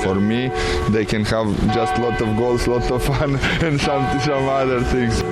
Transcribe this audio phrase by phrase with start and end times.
[0.00, 0.50] For me,
[0.90, 5.22] they can have just lot of goals, lot of fun, and some some other things.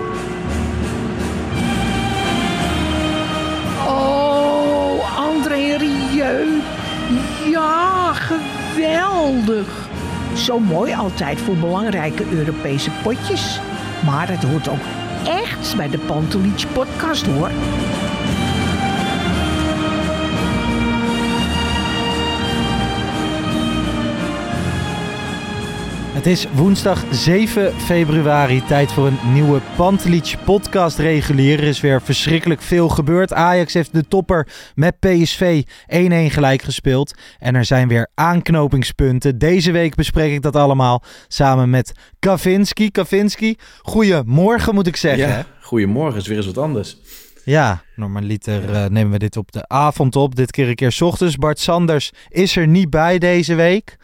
[3.86, 6.62] Oh, André Rieu.
[7.50, 9.88] Ja, geweldig.
[10.34, 13.60] Zo mooi altijd voor belangrijke Europese potjes.
[14.05, 14.84] Maar het hoort ook
[15.27, 17.50] echt bij de Pantelich podcast hoor.
[26.19, 31.58] Het is woensdag 7 februari, tijd voor een nieuwe Pantelich podcast regulier.
[31.58, 33.33] Er is weer verschrikkelijk veel gebeurd.
[33.33, 35.66] Ajax heeft de topper met PSV 1-1
[36.28, 37.14] gelijk gespeeld.
[37.38, 39.38] En er zijn weer aanknopingspunten.
[39.38, 42.91] Deze week bespreek ik dat allemaal samen met Kavinski.
[42.91, 45.28] Kavinski, goedemorgen moet ik zeggen.
[45.28, 46.97] Ja, goedemorgen, is weer eens wat anders.
[47.48, 50.34] Ja, normaliter uh, nemen we dit op de avond op.
[50.34, 51.36] Dit keer een keer s ochtends.
[51.36, 53.96] Bart Sanders is er niet bij deze week.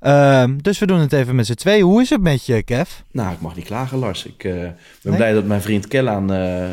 [0.00, 1.82] Uh, dus we doen het even met z'n twee.
[1.82, 2.90] Hoe is het met je, Kev?
[3.10, 4.26] Nou, ik mag niet klagen, Lars.
[4.26, 5.16] Ik uh, ben nee?
[5.16, 6.68] blij dat mijn vriend Kellaan uh,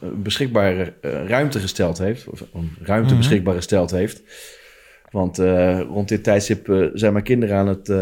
[0.00, 0.94] beschikbare
[1.26, 2.28] ruimte gesteld heeft.
[2.28, 3.16] Of een ruimte mm -hmm.
[3.16, 4.22] beschikbaar gesteld heeft.
[5.10, 5.38] Want
[5.88, 7.92] rond dit tijdstip zijn mijn kinderen aan het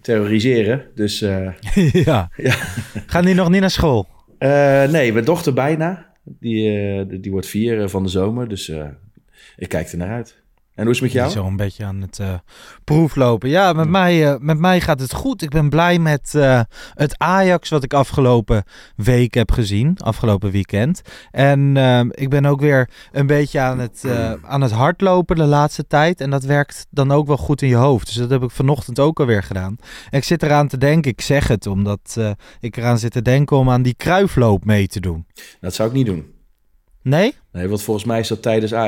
[0.00, 0.86] terroriseren.
[0.94, 1.18] Dus
[1.92, 2.30] ja.
[2.36, 2.54] ja.
[3.06, 4.08] Gaan die nog niet naar school?
[4.38, 6.11] nee, mijn dochter bijna.
[6.24, 8.88] Die, uh, die wordt vier van de zomer, dus uh,
[9.56, 10.41] ik kijk er naar uit.
[10.74, 11.30] En hoe is het met jou?
[11.30, 12.34] Zo een beetje aan het uh,
[12.84, 13.48] proeflopen.
[13.48, 15.42] Ja, met, mij, met mij gaat het goed.
[15.42, 16.32] Ik ben blij met
[16.94, 18.64] het Ajax wat ik afgelopen
[18.96, 19.96] week heb gezien.
[19.98, 21.02] Afgelopen weekend.
[21.30, 21.76] En
[22.10, 24.04] ik ben ook weer een beetje aan het,
[24.42, 26.20] aan het hardlopen de laatste tijd.
[26.20, 28.06] En dat werkt dan ook wel goed in je hoofd.
[28.06, 29.76] Dus dat heb ik vanochtend ook alweer gedaan.
[30.10, 32.20] En ik zit eraan te denken, ik zeg het omdat
[32.60, 35.26] ik eraan zit te denken om aan die kruifloop mee te doen.
[35.60, 36.31] Dat zou ik niet doen.
[37.02, 37.34] Nee?
[37.52, 38.78] Nee, want volgens mij is dat tijdens uh,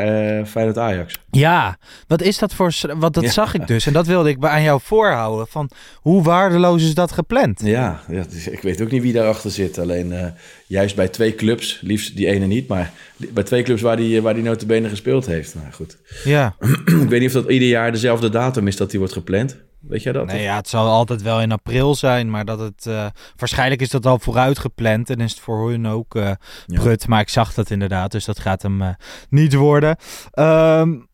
[0.44, 1.19] Feyenoord Ajax.
[1.30, 2.75] Ja, wat is dat voor...
[2.97, 3.30] Wat, dat ja.
[3.30, 3.86] zag ik dus.
[3.86, 5.47] En dat wilde ik aan jou voorhouden.
[5.48, 7.60] Van hoe waardeloos is dat gepland?
[7.64, 9.78] Ja, ja ik weet ook niet wie daarachter zit.
[9.78, 10.26] Alleen uh,
[10.66, 12.69] juist bij twee clubs, liefst die ene niet...
[12.69, 15.54] maar bij twee clubs waar die, waar die notabene gespeeld heeft.
[15.54, 15.96] Nou goed.
[16.25, 16.56] Ja.
[16.84, 19.56] ik weet niet of dat ieder jaar dezelfde datum is dat die wordt gepland.
[19.88, 20.26] Weet jij dat?
[20.26, 22.86] Nee, ja, het zal altijd wel in april zijn, maar dat het...
[22.88, 23.06] Uh,
[23.36, 26.30] waarschijnlijk is dat al vooruit gepland en is het voor hun ook uh,
[26.66, 27.02] prut.
[27.02, 27.08] Ja.
[27.08, 28.88] Maar ik zag dat inderdaad, dus dat gaat hem uh,
[29.28, 29.96] niet worden.
[30.38, 31.08] Um,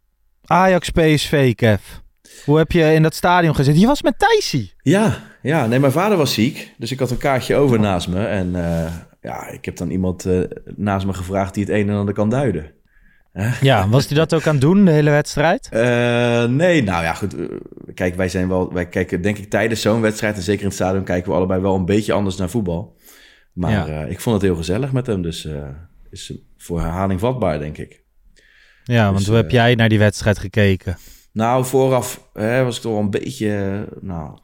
[0.44, 1.80] Ajax PSV, Kev.
[2.44, 3.80] Hoe heb je in dat stadion gezeten?
[3.80, 4.74] Je was met Thijsie.
[4.82, 8.26] Ja, ja, nee, mijn vader was ziek, dus ik had een kaartje over naast me.
[8.26, 8.52] En
[9.20, 10.26] ja, ik heb dan iemand
[10.76, 12.72] naast me gevraagd die het een en ander kan duiden.
[13.60, 15.68] Ja, was hij dat ook aan het doen, de hele wedstrijd?
[15.72, 17.34] Uh, nee, nou ja, goed.
[17.94, 20.76] Kijk, wij zijn wel, wij kijken denk ik tijdens zo'n wedstrijd, en zeker in het
[20.76, 22.96] stadion, kijken we allebei wel een beetje anders naar voetbal.
[23.52, 24.04] Maar ja.
[24.04, 25.62] uh, ik vond het heel gezellig met hem, dus uh,
[26.10, 28.02] is voor herhaling vatbaar, denk ik.
[28.84, 30.96] Ja, dus, want hoe heb jij naar die wedstrijd gekeken?
[31.32, 34.38] Nou, vooraf hè, was ik toch wel een beetje, nou,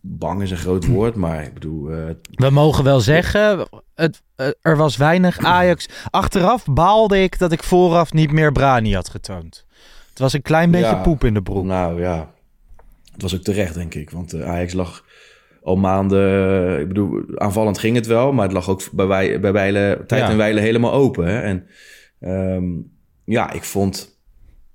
[0.00, 1.84] bang is een groot woord, maar ik bedoel...
[2.30, 4.22] We mogen wel zeggen, het,
[4.62, 5.88] er was weinig Ajax.
[6.10, 9.66] Achteraf baalde ik dat ik vooraf niet meer Brani had getoond.
[10.10, 11.64] Het was een klein beetje ja, poep in de broek.
[11.64, 12.30] Nou ja,
[13.12, 14.10] het was ook terecht denk ik.
[14.10, 15.04] Want uh, Ajax lag
[15.62, 16.80] al maanden...
[16.80, 20.22] Ik bedoel, aanvallend ging het wel, maar het lag ook bij, wij, bij wijle, tijd
[20.22, 20.30] ja.
[20.30, 21.26] en wijle helemaal open.
[21.26, 21.40] Hè?
[21.40, 21.66] En
[22.54, 22.92] um,
[23.24, 24.20] ja, ik vond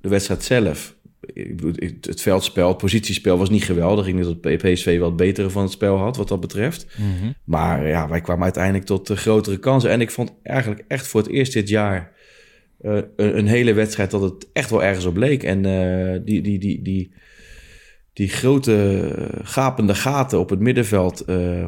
[0.01, 0.95] de wedstrijd zelf
[1.33, 4.07] ik bedoel, het veldspel, het positiespel was niet geweldig.
[4.07, 6.87] Ik denk dat PSV wel het betere van het spel had, wat dat betreft.
[6.97, 7.07] Mhm.
[7.07, 7.33] Mm -hmm.
[7.43, 9.89] Maar ja, wij kwamen uiteindelijk tot uh, grotere kansen.
[9.89, 12.11] En ik vond eigenlijk echt voor het eerst dit jaar
[12.81, 15.43] uh, een, een, hele wedstrijd dat het echt wel ergens op leek.
[15.43, 17.13] En uh, die, die, die, die,
[18.13, 21.23] die grote gapende gaten op het middenveld,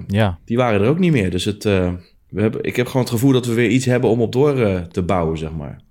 [0.07, 0.39] ja.
[0.45, 1.31] die waren er ook niet meer.
[1.31, 4.21] Dus het, we hebben, ik heb gewoon het gevoel dat we weer iets hebben om
[4.21, 5.81] op door te bouwen, zeg maar.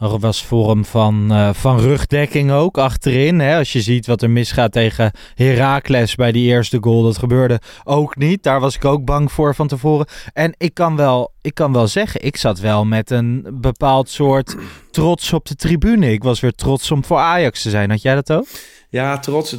[0.00, 3.40] Er was vorm van, uh, van rugdekking ook achterin.
[3.40, 3.58] Hè?
[3.58, 7.02] Als je ziet wat er misgaat tegen Heracles bij die eerste goal.
[7.02, 8.42] Dat gebeurde ook niet.
[8.42, 10.06] Daar was ik ook bang voor van tevoren.
[10.32, 14.56] En ik kan wel, ik kan wel zeggen, ik zat wel met een bepaald soort
[14.90, 16.12] trots op de tribune.
[16.12, 17.90] Ik was weer trots om voor Ajax te zijn.
[17.90, 18.46] Had jij dat ook?
[18.88, 19.56] Ja, trots.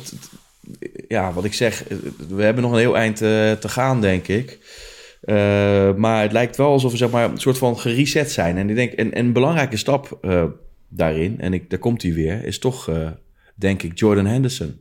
[1.07, 1.83] Ja, wat ik zeg,
[2.29, 4.59] we hebben nog een heel eind uh, te gaan, denk ik.
[5.25, 8.57] Uh, maar het lijkt wel alsof we zeg maar, een soort van gereset zijn.
[8.57, 10.43] En ik denk, en, en een belangrijke stap uh,
[10.87, 13.09] daarin, en ik, daar komt hij weer, is toch, uh,
[13.55, 14.79] denk ik, Jordan Henderson.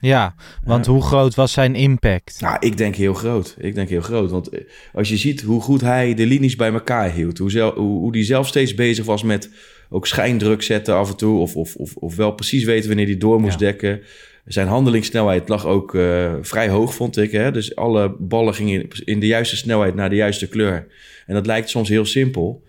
[0.00, 0.34] Ja,
[0.64, 2.40] want hoe groot was zijn impact?
[2.40, 3.56] Nou, ik denk heel groot.
[3.58, 4.30] Ik denk heel groot.
[4.30, 4.50] Want
[4.92, 8.12] als je ziet hoe goed hij de linies bij elkaar hield, hoe, zel, hoe, hoe
[8.12, 9.50] die zelf steeds bezig was met
[9.88, 13.16] ook schijndruk zetten af en toe, of, of, of, of wel precies weten wanneer hij
[13.16, 13.66] door moest ja.
[13.66, 14.00] dekken.
[14.46, 17.30] Zijn handelingssnelheid lag ook uh, vrij hoog, vond ik.
[17.30, 17.50] Hè?
[17.50, 20.86] Dus alle ballen gingen in de juiste snelheid naar de juiste kleur.
[21.26, 22.62] En dat lijkt soms heel simpel.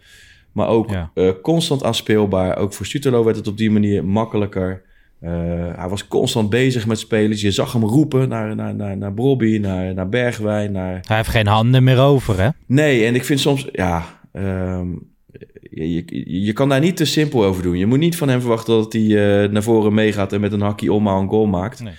[0.52, 1.12] Maar ook ja.
[1.16, 2.58] uh, constant aanspeelbaar.
[2.58, 4.82] Ook voor Stutelo werd het op die manier makkelijker.
[5.22, 5.30] Uh,
[5.76, 7.42] hij was constant bezig met spelers.
[7.42, 10.72] Je zag hem roepen naar, naar, naar, naar Brobby, naar, naar Bergwijn.
[10.72, 11.00] Naar...
[11.08, 12.50] Hij heeft geen handen meer over, hè?
[12.66, 13.68] Nee, en ik vind soms...
[13.72, 15.16] Ja, um,
[15.70, 17.78] je, je, je, kan daar niet te simpel over doen.
[17.78, 20.62] Je moet niet van hem verwachten dat hij uh, naar voren meegaat en met een
[20.62, 21.80] hakje om een goal maakt.
[21.80, 21.94] Nee.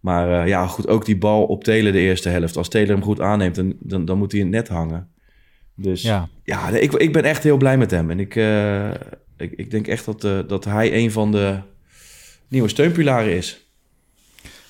[0.00, 2.56] Maar uh, ja, goed, ook die bal op Taylor de eerste helft.
[2.56, 5.08] Als Taylor hem goed aanneemt, dan, dan, dan moet hij in het net hangen.
[5.76, 8.10] Dus ja, ja ik, ik ben echt heel blij met hem.
[8.10, 8.90] En ik, uh,
[9.36, 11.58] ik, ik denk echt dat, dat hij een van de
[12.48, 13.66] nieuwe steunpilaren is.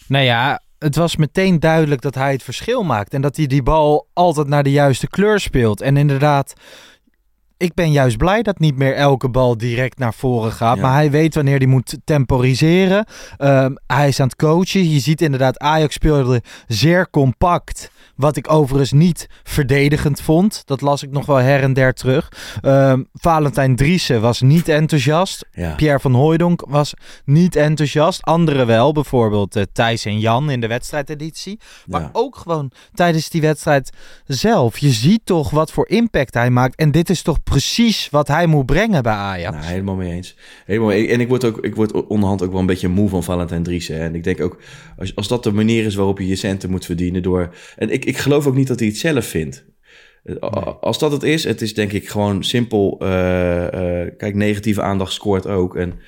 [0.06, 3.14] Nou ja, het was meteen duidelijk dat hij het verschil maakt.
[3.14, 5.81] En dat hij die bal altijd naar de juiste kleur speelt.
[5.81, 6.55] En inderdaad,
[7.62, 10.76] ik ben juist blij dat niet meer elke bal direct naar voren gaat.
[10.76, 10.82] Ja.
[10.82, 13.06] Maar hij weet wanneer hij moet temporiseren.
[13.38, 14.91] Um, hij is aan het coachen.
[14.91, 17.91] Je ziet inderdaad, Ajax speelde zeer compact.
[18.17, 20.62] Wat ik overigens niet verdedigend vond.
[20.64, 22.32] Dat las ik nog wel her en der terug.
[22.62, 25.47] Um, Valentijn Driessen was niet enthousiast.
[25.53, 25.75] Ja.
[25.75, 26.94] Pierre van Hooijdonk was
[27.25, 28.23] niet enthousiast.
[28.23, 28.93] Anderen wel.
[28.93, 31.61] Bijvoorbeeld uh, Thijs en Jan in de wedstrijdeditie.
[31.87, 32.11] Maar ja.
[32.12, 33.91] ook gewoon tijdens die wedstrijd
[34.26, 34.79] zelf.
[34.79, 36.76] Je ziet toch wat voor impact hij maakt.
[36.76, 39.56] En dit is toch precies wat hij moet brengen bij Ajax.
[39.56, 40.37] Nou, helemaal mee eens.
[40.64, 41.08] Helemaal mee.
[41.08, 44.00] En ik word, ook, ik word onderhand ook wel een beetje moe van Valentijn Driessen.
[44.00, 44.58] En ik denk ook,
[44.96, 47.54] als, als dat de manier is waarop je je centen moet verdienen door...
[47.76, 49.64] En ik, ik geloof ook niet dat hij het zelf vindt.
[50.25, 50.38] Nee.
[50.38, 52.99] Als dat het is, het is denk ik gewoon simpel.
[53.02, 55.76] Uh, uh, kijk, negatieve aandacht scoort ook.
[55.76, 56.00] En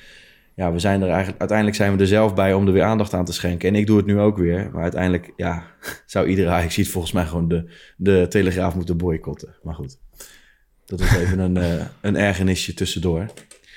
[0.55, 3.15] ja, we zijn er eigenlijk, uiteindelijk zijn we er zelf bij om er weer aandacht
[3.15, 3.69] aan te schenken.
[3.69, 4.71] En ik doe het nu ook weer.
[4.73, 5.63] Maar uiteindelijk, ja,
[6.07, 9.55] zou iedereen, ik zie het volgens mij gewoon de, de Telegraaf moeten boycotten.
[9.63, 9.99] Maar goed,
[10.87, 13.27] dat is even een, uh, een ergernisje tussendoor.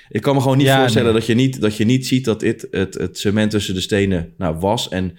[0.08, 1.18] Ik kan me gewoon niet ja, voorstellen nee.
[1.18, 4.32] dat, je niet, dat je niet ziet dat dit het, het cement tussen de stenen
[4.36, 4.88] nou, was.
[4.88, 5.18] En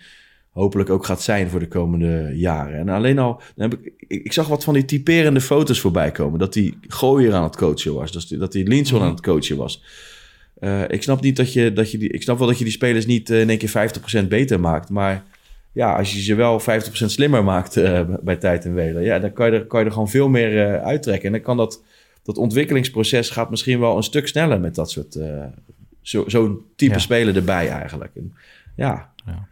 [0.52, 2.80] hopelijk ook gaat zijn voor de komende jaren.
[2.80, 6.40] En alleen al, dan heb ik, ik zag wat van die typerende foto's voorbij komen.
[6.40, 8.12] Dat die Gooier aan het coachen was.
[8.12, 9.04] Dat die, dat die Linson mm.
[9.04, 9.84] aan het coachen was.
[10.60, 12.74] Uh, ik snap niet dat je, dat je die, ik snap wel dat je die
[12.74, 13.92] spelers niet uh, in één keer
[14.24, 14.90] 50% beter maakt.
[14.90, 15.24] Maar
[15.71, 16.63] ja, als je ze wel 50%
[17.06, 19.92] slimmer maakt uh, bij tijd en weder, ja, dan kan je er, kan je er
[19.92, 21.25] gewoon veel meer uittrekken.
[21.25, 21.83] En dan kan dat,
[22.24, 25.19] dat ontwikkelingsproces gaat misschien wel een stuk sneller met dat soort,
[26.01, 27.00] zo'n zo type ja.
[27.00, 28.16] speler erbij eigenlijk.
[28.16, 28.33] En,
[28.75, 29.13] ja.
[29.25, 29.48] ja.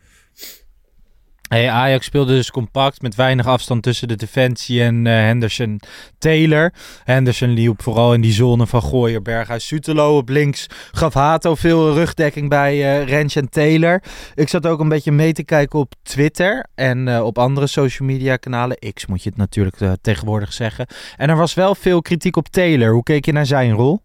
[1.50, 5.80] Ajax speelde dus compact met weinig afstand tussen de defensie en uh, Henderson
[6.18, 6.74] Taylor.
[7.04, 10.18] Henderson liep vooral in die zone van Gooier, Berghuis, Sutelo.
[10.18, 14.04] Op links gaf Hato veel rugdekking bij uh, Rens en Taylor.
[14.36, 18.08] Ik zat ook een beetje mee te kijken op Twitter en uh, op andere social
[18.08, 18.78] media kanalen.
[18.94, 20.88] X moet je het natuurlijk tegenwoordig zeggen.
[21.18, 22.92] En er was wel veel kritiek op Taylor.
[22.92, 24.00] Hoe keek je naar zijn rol?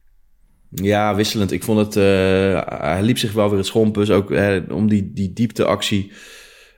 [0.69, 1.53] Ja, wisselend.
[1.53, 1.95] Ik vond het...
[2.81, 4.11] hij liep zich wel weer het schompus.
[4.11, 4.31] Ook
[4.71, 6.13] om die, die diepteactie...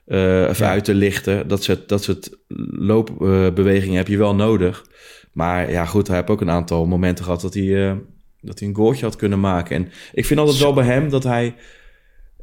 [0.07, 0.69] Uh, ja.
[0.69, 1.47] uit te lichten.
[1.47, 2.37] Dat soort, dat soort
[2.71, 4.85] loopbewegingen uh, heb je wel nodig.
[5.31, 7.93] Maar ja, goed, hij heeft ook een aantal momenten gehad dat hij, uh,
[8.41, 9.75] dat hij een goaltje had kunnen maken.
[9.75, 11.55] En ik vind altijd wel bij hem dat hij...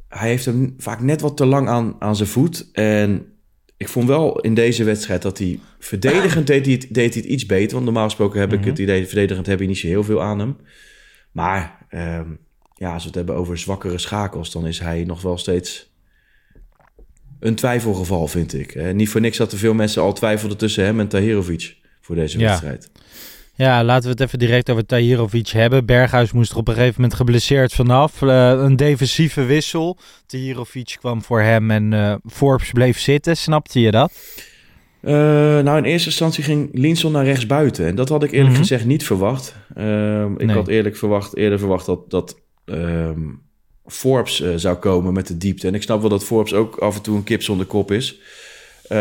[0.09, 2.71] Hij heeft hem vaak net wat te lang aan, aan zijn voet.
[2.73, 3.27] En
[3.77, 7.33] ik vond wel in deze wedstrijd dat hij verdedigend deed hij het, deed hij het
[7.33, 7.73] iets beter.
[7.73, 8.65] Want normaal gesproken heb mm -hmm.
[8.65, 10.57] ik het idee, verdedigend heb je niet zo heel veel aan hem.
[11.33, 12.39] Maar um,
[12.75, 15.92] ja, als we het hebben over zwakkere schakels, dan is hij nog wel steeds
[17.43, 18.75] een twijfelgeval, vind ik.
[18.75, 22.15] Eh, niet voor niks dat er veel mensen al twijfelden tussen hem en Tahirovic voor
[22.15, 22.47] deze ja.
[22.47, 22.91] wedstrijd.
[23.55, 25.87] Ja, laten we het even direct over Tahirovic hebben.
[25.87, 28.21] Berghuis moest er op een gegeven moment geblesseerd vanaf.
[28.21, 29.99] Uh, een defensieve wissel.
[30.27, 33.37] Tahirovic kwam voor hem en uh, Forbes bleef zitten.
[33.37, 34.13] Snapte je dat?
[35.03, 35.13] Uh,
[35.61, 37.87] nou, in eerste instantie ging Linson naar rechts buiten.
[37.87, 38.63] En dat had ik eerlijk mm -hmm.
[38.63, 39.57] gezegd niet verwacht.
[39.69, 40.57] ik nee.
[40.57, 43.43] had eerlijk verwacht, eerder verwacht dat, dat um,
[43.87, 45.67] Forbes uh, zou komen met de diepte.
[45.67, 48.19] En ik snap wel dat Forbes ook af en toe een kip zonder kop is.
[48.93, 48.99] Uh,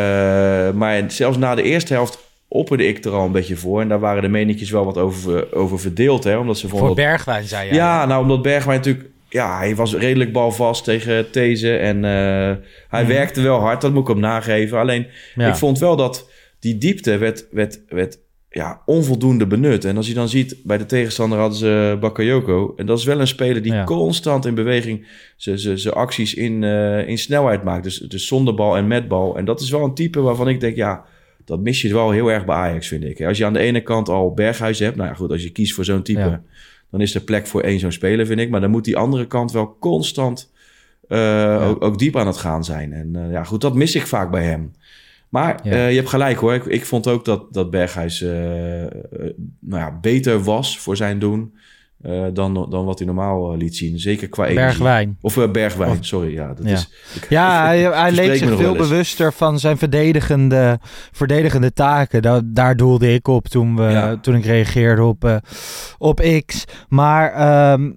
[0.71, 3.81] maar zelfs na de eerste helft opperde ik er al een beetje voor.
[3.81, 6.23] En daar waren de meningjes wel wat over, over verdeeld.
[6.23, 7.75] Hè, omdat ze Voor dat- Bergwijn zei jij.
[7.75, 9.09] ja, nou, omdat Bergwijn natuurlijk...
[9.29, 11.77] Ja, hij was redelijk balvast tegen These.
[11.77, 12.55] En eh,
[12.89, 14.77] hij werkte wel hard, dat moet ik hem nageven.
[14.77, 15.47] Alleen, Ja.
[15.47, 18.17] ik vond wel dat die diepte werd, werd, werd
[18.53, 19.85] ja, onvoldoende benut.
[19.85, 22.73] En als je dan ziet, bij de tegenstander hadden ze Bakayoko.
[22.75, 23.83] En dat is wel een speler die Ja.
[23.83, 27.83] constant in beweging zijn acties in, eh, in snelheid maakt.
[27.83, 29.37] Dus, dus zonder bal en met bal.
[29.37, 31.03] En dat is wel een type waarvan ik denk, ja...
[31.45, 33.21] Dat mis je wel heel erg bij Ajax, vind ik.
[33.21, 34.95] Als je aan de ene kant al Berghuis hebt...
[34.95, 36.19] Nou ja, goed, als je kiest voor zo'n type...
[36.19, 36.41] Ja.
[36.91, 38.49] dan is er plek voor één zo'n speler, vind ik.
[38.49, 40.51] Maar dan moet die andere kant wel constant
[41.07, 42.93] eh, ook, ook diep aan het gaan zijn.
[42.93, 44.71] En eh, ja, goed, dat mis ik vaak bij hem.
[45.31, 45.71] Maar Ja.
[45.71, 46.53] eh, je hebt gelijk hoor.
[46.53, 48.89] Ik, ik vond ook dat, dat Berghuis eh, eh,
[49.59, 51.53] nou ja, beter was voor zijn doen...
[52.33, 53.99] dan, dan wat hij normaal liet zien.
[53.99, 54.65] Zeker qua energie.
[54.67, 55.17] Bergwijn.
[55.21, 56.33] Of Bergwijn, Of- sorry.
[56.33, 56.71] Ja, dat Ja.
[56.73, 56.89] is...
[57.21, 60.79] ik- Ja, hij, hij leek zich veel bewuster van zijn verdedigende,
[61.11, 62.21] verdedigende taken.
[62.21, 65.41] Da- daar doelde ik op toen, we, toen ik reageerde op,
[65.97, 66.65] op X.
[66.89, 67.91] Maar ehm,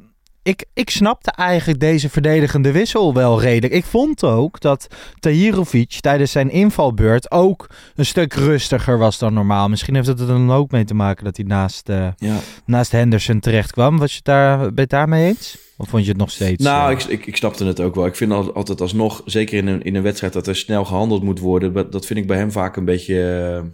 [0.45, 3.73] ik, ik snapte eigenlijk deze verdedigende wissel wel redelijk.
[3.73, 4.87] Ik vond ook dat
[5.19, 9.69] Tahirovic tijdens zijn invalbeurt ook een stuk rustiger was dan normaal.
[9.69, 12.37] Misschien heeft het er dan ook mee te maken dat hij naast, eh, Ja.
[12.65, 13.99] naast Henderson terecht kwam.
[13.99, 15.57] Was je daar, ben je het daarmee eens?
[15.77, 16.65] Of vond je het nog steeds...
[16.65, 18.07] Nou, eh, ik, ik, ik snapte het ook wel.
[18.07, 21.23] Ik vind al- altijd alsnog, zeker in een, in een wedstrijd, dat er snel gehandeld
[21.23, 21.73] moet worden.
[21.73, 23.15] Dat- Dat vind ik bij hem vaak een beetje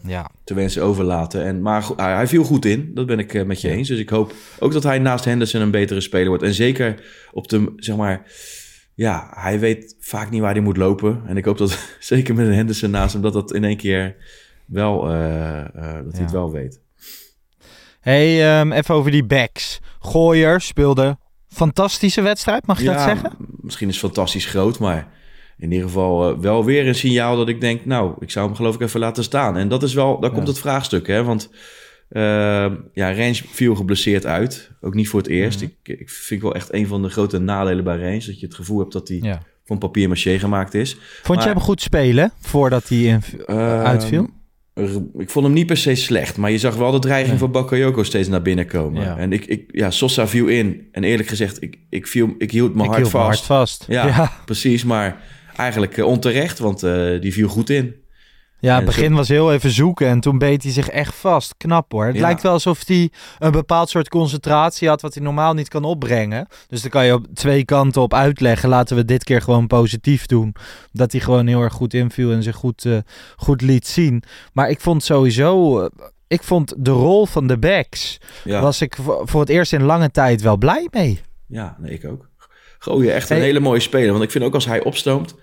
[0.02, 0.30] eh, ja.
[0.44, 1.44] te wensen overlaten.
[1.44, 3.88] En, maar hij, hij viel goed in, dat ben ik eh, met je eens.
[3.88, 6.42] Dus ik hoop ook dat hij naast Henderson een betere speler wordt.
[6.42, 7.02] En zeker
[7.32, 8.32] op de, zeg maar,
[8.94, 11.22] ja, hij weet vaak niet waar hij moet lopen.
[11.26, 14.16] En ik hoop dat, zeker met een Henderson naast hem, dat dat in één keer
[14.66, 15.12] wel, dat
[16.12, 16.80] hij het wel weet.
[18.00, 19.78] Hey, ehm, even over die backs.
[20.00, 21.18] Gooier speelde
[21.50, 23.32] fantastische wedstrijd, mag je dat zeggen?
[23.60, 25.08] Misschien is het fantastisch groot, maar
[25.58, 28.56] in ieder geval eh, wel weer een signaal dat ik denk, nou, ik zou hem
[28.56, 29.56] geloof ik even laten staan.
[29.56, 31.24] En dat is wel, daar komt het vraagstuk, hè?
[31.24, 31.50] Want
[32.08, 32.22] eh,
[32.92, 35.60] ja, Rens viel geblesseerd uit, ook niet voor het eerst.
[35.62, 35.70] Mhm.
[35.82, 38.54] ik, ik vind wel echt een van de grote nadelen bij Rens, dat je het
[38.54, 39.42] gevoel hebt dat hij Ja.
[39.64, 40.96] van papier maché gemaakt is.
[41.22, 44.28] Vond Maar- je hem goed spelen voordat hij Ehm, uitviel?
[45.18, 47.38] Ik vond hem niet per se slecht, maar je zag wel de dreiging Nee.
[47.38, 49.02] van Bakayoko steeds naar binnen komen.
[49.02, 49.16] Ja.
[49.18, 50.88] En ik, ik, ja, Sosa viel in.
[50.92, 53.24] En eerlijk gezegd, ik, ik, viel, ik hield mijn Ik hart vast.
[53.26, 53.84] hard vast.
[53.88, 54.32] Ja, Ja, ja.
[54.44, 54.84] precies.
[54.84, 55.22] Maar
[55.56, 57.94] eigenlijk eh, onterecht, want eh, die viel goed in.
[58.60, 61.54] Het En begin zo- was heel even zoeken en toen beet hij zich echt vast.
[61.56, 62.06] Knap hoor.
[62.06, 62.20] Het Ja.
[62.20, 66.46] lijkt wel alsof hij een bepaald soort concentratie had wat hij normaal niet kan opbrengen.
[66.68, 68.68] Dus dan kan je op twee kanten op uitleggen.
[68.68, 70.54] Laten we dit keer gewoon positief doen.
[70.92, 72.96] Dat hij gewoon heel erg goed inviel en zich goed, eh,
[73.36, 74.22] goed liet zien.
[74.52, 75.80] Maar ik vond sowieso...
[75.80, 75.86] eh,
[76.28, 78.18] ik vond de rol van de backs...
[78.44, 81.20] Ja, was ik voor het eerst in lange tijd wel blij mee.
[81.46, 82.28] ja nee, ik ook.
[82.78, 83.44] Gooien, echt een Hey.
[83.46, 84.10] hele mooie speler.
[84.12, 85.34] Want ik vind ook als hij opstoomt...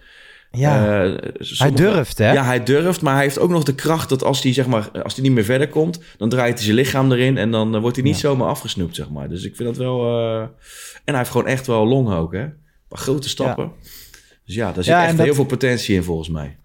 [0.51, 1.11] Ja, eh,
[1.57, 2.31] hij durft hè?
[2.31, 4.89] Ja, hij durft, maar hij heeft ook nog de kracht dat als hij, zeg maar,
[5.03, 7.81] als hij niet meer verder komt, dan draait hij zijn lichaam erin en dan eh,
[7.81, 8.19] wordt hij niet Ja.
[8.19, 9.29] zomaar afgesnoept, zeg maar.
[9.29, 10.19] Dus ik vind dat wel...
[10.19, 10.49] eh, En
[11.05, 12.45] hij heeft gewoon echt wel long ook, hè.
[12.87, 13.71] Paar grote stappen.
[14.45, 16.57] Dus ja, daar zit Ja, echt dat- heel veel potentie in, volgens mij.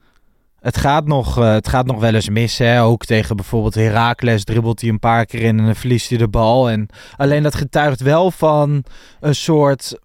[0.61, 2.59] Het gaat, nog, het gaat nog wel eens mis.
[2.59, 2.83] Hè?
[2.83, 6.29] Ook tegen bijvoorbeeld Heracles dribbelt hij een paar keer in en dan verliest hij de
[6.29, 6.71] bal.
[6.71, 8.85] En alleen dat getuigt wel van
[9.21, 9.99] een soort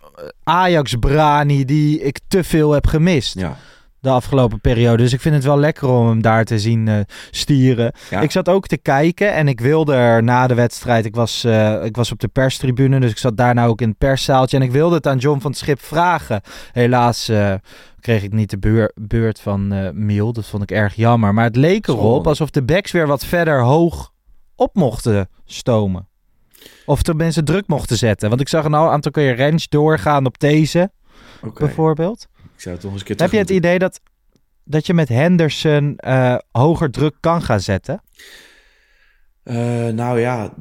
[0.44, 3.56] Ajax-brani die ik te veel heb gemist Ja.
[4.00, 5.04] de afgelopen periode.
[5.04, 7.00] Dus ik vind het wel lekker om hem daar te zien eh,
[7.32, 7.92] stieren.
[8.10, 8.22] Ja.
[8.22, 11.06] Ik zat ook te kijken en ik wilde er na de wedstrijd...
[11.06, 13.98] Ik was, eh, ik was op de perstribune, dus ik zat daarna ook in het
[13.98, 14.58] perszaaltje.
[14.58, 16.42] En ik wilde het aan John van het Schip vragen.
[16.72, 17.54] Helaas eh,
[18.00, 20.34] kreeg ik niet de beur- beurt van Miel.
[20.34, 21.34] Dat vond ik erg jammer.
[21.34, 24.12] Maar het leek erop alsof de backs weer wat verder hoog
[24.56, 26.07] op mochten stomen.
[26.86, 28.30] Of tenminste druk mochten zetten.
[28.30, 30.92] Want ik zag een aantal keer Rens doorgaan op deze,
[31.54, 32.28] bijvoorbeeld.
[32.56, 34.02] Ik zou het toch eens een keer Heb je het idee dat,
[34.64, 38.02] dat je met Henderson eh, hoger druk kan gaan zetten?
[39.44, 40.54] Eh, nou ja,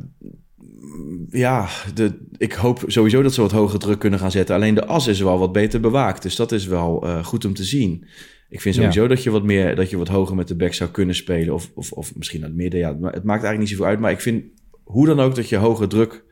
[1.31, 4.55] ja de, ik hoop sowieso dat ze wat hoger druk kunnen gaan zetten.
[4.55, 6.23] Alleen de as is wel wat beter bewaakt.
[6.23, 8.07] Dus dat is wel eh, goed om te zien.
[8.49, 8.81] Ik vind Ja.
[8.81, 11.55] sowieso dat je wat meer, dat je wat hoger met de back zou kunnen spelen.
[11.55, 12.81] Of, of, of misschien naar het midden.
[12.81, 14.01] Ja, het maakt eigenlijk niet zoveel uit.
[14.01, 14.45] Maar ik vind
[14.87, 16.25] hoe dan ook dat je hoger druk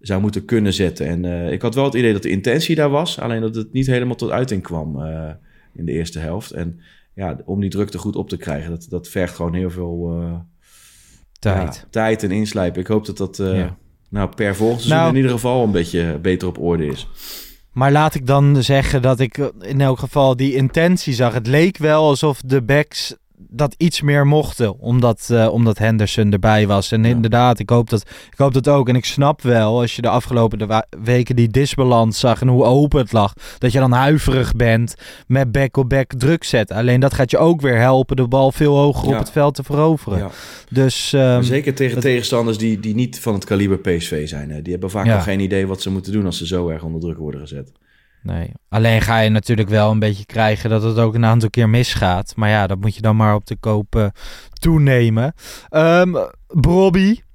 [0.00, 1.06] zou moeten kunnen zetten.
[1.06, 3.18] En eh, ik had wel het idee dat de intentie daar was.
[3.20, 5.30] Alleen dat het niet helemaal tot uiting kwam eh,
[5.74, 6.50] in de eerste helft.
[6.50, 6.80] En
[7.14, 10.20] ja, om die drukte goed op te krijgen, dat, dat vergt gewoon heel veel...
[10.22, 10.34] eh,
[11.38, 11.74] Tijd.
[11.76, 12.80] ja, tijd en inslijpen.
[12.80, 13.76] Ik hoop dat dat Ja.
[14.10, 17.08] nou, per volgend seizoen Nou- in ieder geval een beetje beter op orde is.
[17.72, 21.34] Maar laat ik dan zeggen dat ik in elk geval die intentie zag.
[21.34, 23.16] Het leek wel alsof de backs
[23.48, 26.92] dat iets meer mochten, omdat, uh, omdat Henderson erbij was.
[26.92, 28.88] En inderdaad, ik hoop, dat, ik hoop dat ook.
[28.88, 33.00] En ik snap wel, als je de afgelopen weken die disbalans zag en hoe open
[33.00, 34.94] het lag, dat je dan huiverig bent
[35.26, 36.76] met back-op-back druk zetten.
[36.76, 39.62] Alleen dat gaat je ook weer helpen de bal veel hoger op het veld te
[39.62, 40.30] veroveren.
[40.70, 44.50] Dus, um, Zeker tegen tegenstanders die, die niet van het kaliber PSV zijn.
[44.50, 44.62] Hè.
[44.62, 47.00] Die hebben vaak nog geen idee wat ze moeten doen als ze zo erg onder
[47.00, 47.72] druk worden gezet.
[48.22, 51.68] Nee, alleen ga je natuurlijk wel een beetje krijgen dat het ook een aantal keer
[51.68, 52.32] misgaat.
[52.36, 54.06] Maar ja, dat moet je dan maar op de koop uh,
[54.52, 55.34] toenemen.
[55.70, 56.16] Um,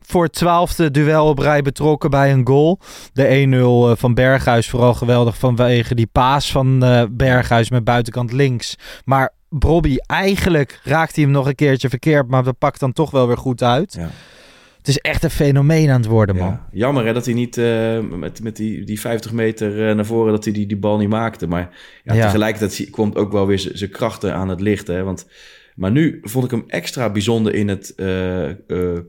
[0.08, 2.80] voor het twaalfde duel op rij betrokken bij een goal.
[3.14, 8.32] De 1-0 eh, van Berghuis vooral geweldig vanwege die paas van uh, Berghuis met buitenkant
[8.32, 8.76] links.
[9.06, 13.12] Maar Brobby, eigenlijk raakt hij hem nog een keertje verkeerd, maar dat pakt dan toch
[13.12, 13.94] wel weer goed uit.
[13.94, 14.10] Ja.
[14.86, 16.48] Het is echt een fenomeen aan het worden, man.
[16.48, 20.06] Ja, jammer hè, dat hij niet uh, met, met die, die 50 meter uh, naar
[20.06, 21.48] voren, dat hij die, die bal niet maakte.
[21.48, 21.70] Maar
[22.04, 22.26] ja, ja.
[22.26, 24.88] tegelijkertijd komt ook wel weer zijn krachten aan het licht.
[24.88, 25.28] Hè, want,
[25.76, 28.50] maar nu vond ik hem extra bijzonder in het uh,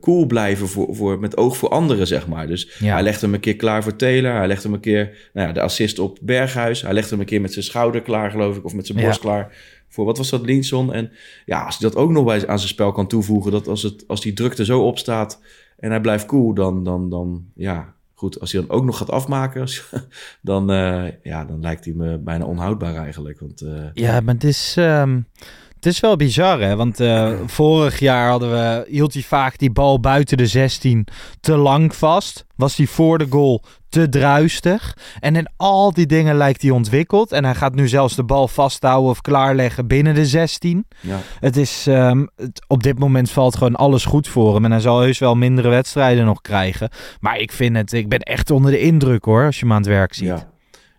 [0.01, 2.47] cool blijven voor, voor, met oog voor anderen, zeg maar.
[2.47, 2.93] Dus ja.
[2.93, 4.33] hij legde hem een keer klaar voor Taylor.
[4.33, 6.81] Hij legde hem een keer nou ja, de assist op Berghuis.
[6.81, 9.19] Hij legde hem een keer met zijn schouder klaar, geloof ik, of met zijn borst
[9.19, 9.51] klaar
[9.89, 10.93] voor wat was dat, Linson.
[10.93, 11.11] En
[11.45, 14.03] ja, als hij dat ook nog bij, aan zijn spel kan toevoegen, dat als, het,
[14.07, 15.39] als die drukte zo opstaat
[15.77, 18.39] en hij blijft cool, dan, dan, dan ja, goed.
[18.39, 19.67] Als hij dan ook nog gaat afmaken,
[20.41, 23.39] dan, uh, ja, dan lijkt hij me bijna onhoudbaar eigenlijk.
[23.39, 26.75] Want, uh, ja, maar het is, het is wel bizar, hè?
[26.75, 31.07] Want uh, vorig jaar hadden we, hield hij vaak die bal buiten de 16
[31.39, 32.45] te lang vast.
[32.55, 34.97] Was hij voor de goal te druistig.
[35.19, 37.31] En in al die dingen lijkt hij ontwikkeld.
[37.31, 40.85] En hij gaat nu zelfs de bal vasthouden of klaarleggen binnen de 16.
[41.01, 41.19] Ja.
[41.39, 44.65] Het is, um, het, op dit moment valt gewoon alles goed voor hem.
[44.65, 46.89] En hij zal heus wel mindere wedstrijden nog krijgen.
[47.19, 49.81] Maar ik vind het, ik ben echt onder de indruk hoor, als je hem aan
[49.81, 50.27] het werk ziet.
[50.27, 50.49] Ja,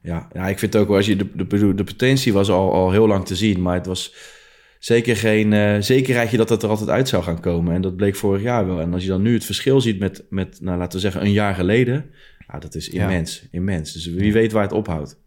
[0.03, 0.29] ja.
[0.33, 3.07] ja ik vind ook wel, als je de, de, de potentie was al, al heel
[3.07, 3.63] lang te zien.
[3.63, 4.15] Maar het was
[4.79, 7.75] zeker geen uh, zekerheidje dat het er altijd uit zou gaan komen.
[7.75, 8.81] En dat bleek vorig jaar wel.
[8.81, 11.33] En als je dan nu het verschil ziet met, met nou, laten we zeggen, een
[11.33, 12.11] jaar geleden.
[12.53, 13.93] Ja, dat is immens, immens.
[13.93, 15.19] Dus wie weet waar het ophoudt.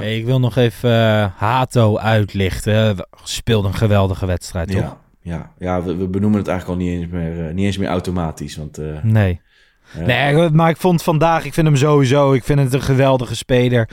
[0.00, 3.06] ik wil nog even uh, Hato uitlichten.
[3.24, 4.80] Speelde een geweldige wedstrijd, toch?
[4.80, 7.78] Ja, ja, ja we, we, benoemen het eigenlijk al niet eens meer, uh, niet eens
[7.78, 8.56] meer automatisch.
[8.56, 9.40] Want, nee.
[10.04, 13.88] Nee, maar ik vond vandaag, ik vind hem sowieso, ik vind het een geweldige speler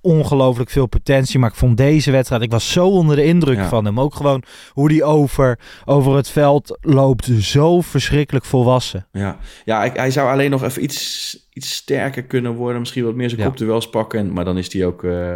[0.00, 1.38] ongelooflijk veel potentie.
[1.38, 4.00] Maar ik vond deze wedstrijd, ik was zo onder de indruk van hem.
[4.00, 4.42] Ook gewoon
[4.72, 7.24] hoe die over, over het veld loopt.
[7.24, 9.06] Zo verschrikkelijk volwassen.
[9.12, 12.80] Ja, ja hij, hij zou alleen nog even iets, iets sterker kunnen worden.
[12.80, 14.32] Misschien wat meer zijn wel pakken.
[14.32, 15.34] Maar dan is hij ook, uh,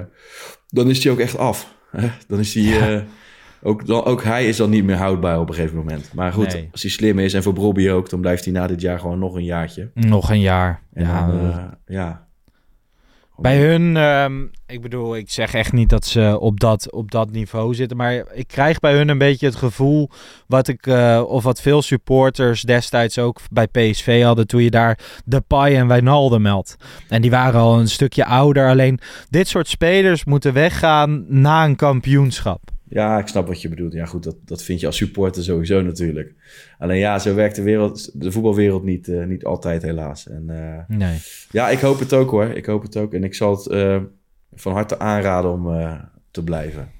[0.68, 1.72] dan is hij ook echt af.
[2.28, 2.94] Dan is hij...
[2.94, 3.02] Uh,
[3.62, 6.10] ook, dan, ook hij is dan niet meer houdbaar op een gegeven moment.
[6.14, 8.80] Maar goed, als hij slim is en voor Bobby ook, dan blijft hij na dit
[8.80, 9.90] jaar gewoon nog een jaartje.
[9.94, 10.82] Nog een jaar.
[10.92, 12.24] En ja, dan, uh, ja
[13.36, 17.30] bij hun, um, ik bedoel, ik zeg echt niet dat ze op dat, op dat
[17.30, 17.96] niveau zitten.
[17.96, 20.10] Maar ik krijg bij hun een beetje het gevoel.
[20.46, 24.46] Wat ik, uh, of wat veel supporters destijds ook bij PSV hadden.
[24.46, 26.76] Toen je daar de Pai en Wijnaldum meldt.
[27.08, 28.68] En die waren al een stukje ouder.
[28.68, 32.73] Alleen dit soort spelers moeten weggaan na een kampioenschap.
[32.94, 33.92] Ja, ik snap wat je bedoelt.
[33.92, 36.34] Ja, goed, dat, dat vind je als supporter sowieso natuurlijk.
[36.78, 40.28] Alleen ja, zo werkt de, wereld, de voetbalwereld niet, uh, niet altijd helaas.
[40.28, 41.18] En, uh, nee.
[41.50, 42.44] Ja, ik hoop het ook hoor.
[42.44, 43.14] Ik hoop het ook.
[43.14, 44.02] En ik zal het uh,
[44.54, 45.90] van harte aanraden om
[46.30, 46.90] te blijven.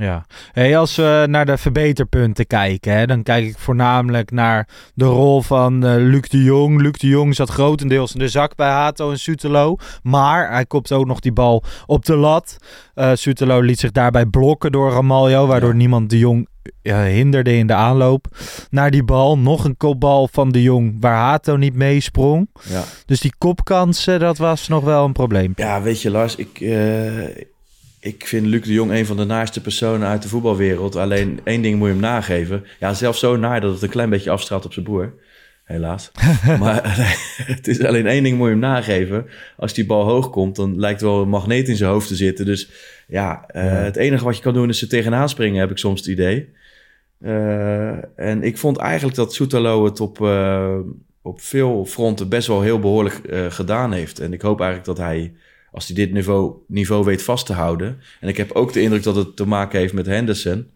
[0.00, 5.04] Ja, hey, als we naar de verbeterpunten kijken, hè, dan kijk ik voornamelijk naar de
[5.04, 6.80] rol van uh, Luc de Jong.
[6.80, 10.92] Luc de Jong zat grotendeels in de zak bij Hato en Sutelo, maar hij kopt
[10.92, 12.56] ook nog die bal op de lat.
[12.94, 16.48] Uh, Sutelo liet zich daarbij blokken door Ramaljo, waardoor niemand de Jong
[16.82, 18.26] hinderde in de aanloop
[18.70, 19.38] naar die bal.
[19.38, 22.48] Nog een kopbal van de Jong waar Hato niet meesprong.
[22.68, 22.82] Ja.
[23.06, 25.52] Dus die kopkansen, dat was nog wel een probleem.
[25.56, 26.60] Ja, weet je Lars, ik
[28.00, 30.96] ik vind Luc de Jong een van de naaste personen uit de voetbalwereld.
[30.96, 32.64] Alleen één ding moet je hem nageven.
[32.78, 35.14] Ja, zelfs zo naar dat het een klein beetje afstraalt op zijn broer.
[35.64, 36.10] Helaas.
[36.60, 36.80] maar
[37.54, 39.26] het is alleen één ding moet je hem nageven.
[39.56, 42.44] Als die bal hoog komt, dan lijkt wel een magneet in zijn hoofd te zitten.
[42.44, 42.70] Dus
[43.08, 46.00] ja, uh, het enige wat je kan doen is ze tegenaan springen, heb ik soms
[46.00, 46.48] het idee.
[47.24, 50.78] Uh, en ik vond eigenlijk dat Soetalo het op, uh,
[51.22, 54.18] op veel fronten best wel heel behoorlijk gedaan heeft.
[54.18, 55.32] En ik hoop eigenlijk dat hij
[55.72, 58.00] als hij dit niveau, niveau weet vast te houden.
[58.20, 60.66] En ik heb ook de indruk dat het te maken heeft met Henderson.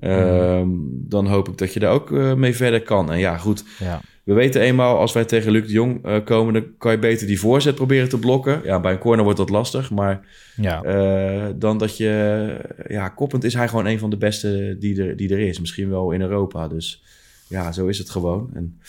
[0.00, 3.12] Uh, Dan hoop ik dat je daar ook uh, mee verder kan.
[3.12, 3.64] En ja, goed.
[3.78, 4.00] Ja.
[4.22, 7.26] We weten eenmaal, als wij tegen Luc de Jong uh, komen, dan kan je beter
[7.26, 8.60] die voorzet proberen te blokken.
[8.64, 9.90] Ja, bij een corner wordt dat lastig.
[9.90, 10.84] Maar ja.
[10.84, 12.56] Uh, dan dat je,
[12.88, 15.60] ja, koppend is hij gewoon een van de beste die er, die er is.
[15.60, 16.68] Misschien wel in Europa.
[16.68, 17.02] Dus
[17.48, 18.50] ja, zo is het gewoon.
[18.54, 18.80] En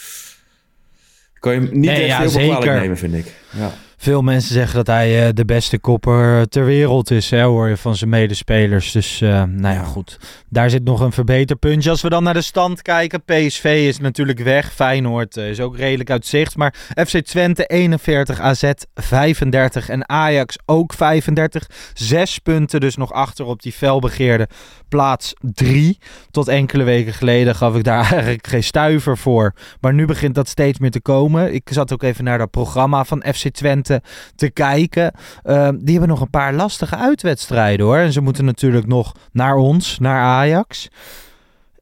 [1.39, 3.36] kan je niet nee, echt ja, heel veel nemen, vind ik.
[3.56, 3.73] Ja.
[4.03, 7.77] Veel mensen zeggen dat hij eh, de beste kopper ter wereld is, hè, hoor je
[7.77, 8.91] van zijn medespelers.
[8.91, 10.19] Dus uh, nou ja, goed.
[10.49, 11.89] Daar zit nog een verbeterpuntje.
[11.89, 14.73] Als we dan naar de stand kijken, PSV is natuurlijk weg.
[14.73, 16.57] Feyenoord uh, is ook redelijk uit zicht.
[16.57, 16.75] Maar
[17.07, 21.69] FC Twente 41, AZ 35 en Ajax ook 35.
[21.93, 24.47] Zes punten dus nog achter op die felbegeerde
[24.93, 25.97] plaats 3.
[26.32, 29.53] Tot enkele weken geleden gaf ik daar eigenlijk geen stuiver voor.
[29.82, 31.53] Maar nu begint dat steeds meer te komen.
[31.53, 34.01] Ik zat ook even naar dat programma van FC Twente
[34.36, 35.13] te kijken.
[35.43, 37.97] Uh, die hebben nog een paar lastige uitwedstrijden hoor.
[37.97, 40.88] En ze moeten natuurlijk nog naar ons, naar Ajax.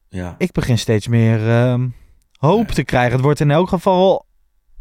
[0.08, 0.34] Ja.
[0.38, 1.84] Ik begin steeds meer uh,
[2.38, 3.12] hoop te krijgen.
[3.12, 4.26] Het wordt in elk geval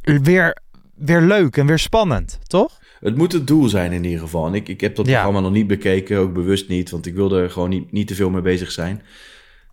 [0.01, 0.57] weer,
[0.95, 2.79] weer leuk en weer spannend, toch?
[3.01, 4.47] Het moet het doel zijn in ieder geval.
[4.47, 5.11] En ik, ik heb dat Ja.
[5.13, 8.15] programma nog niet bekeken, ook bewust niet, want ik wilde er gewoon niet, niet te
[8.15, 9.01] veel mee bezig zijn.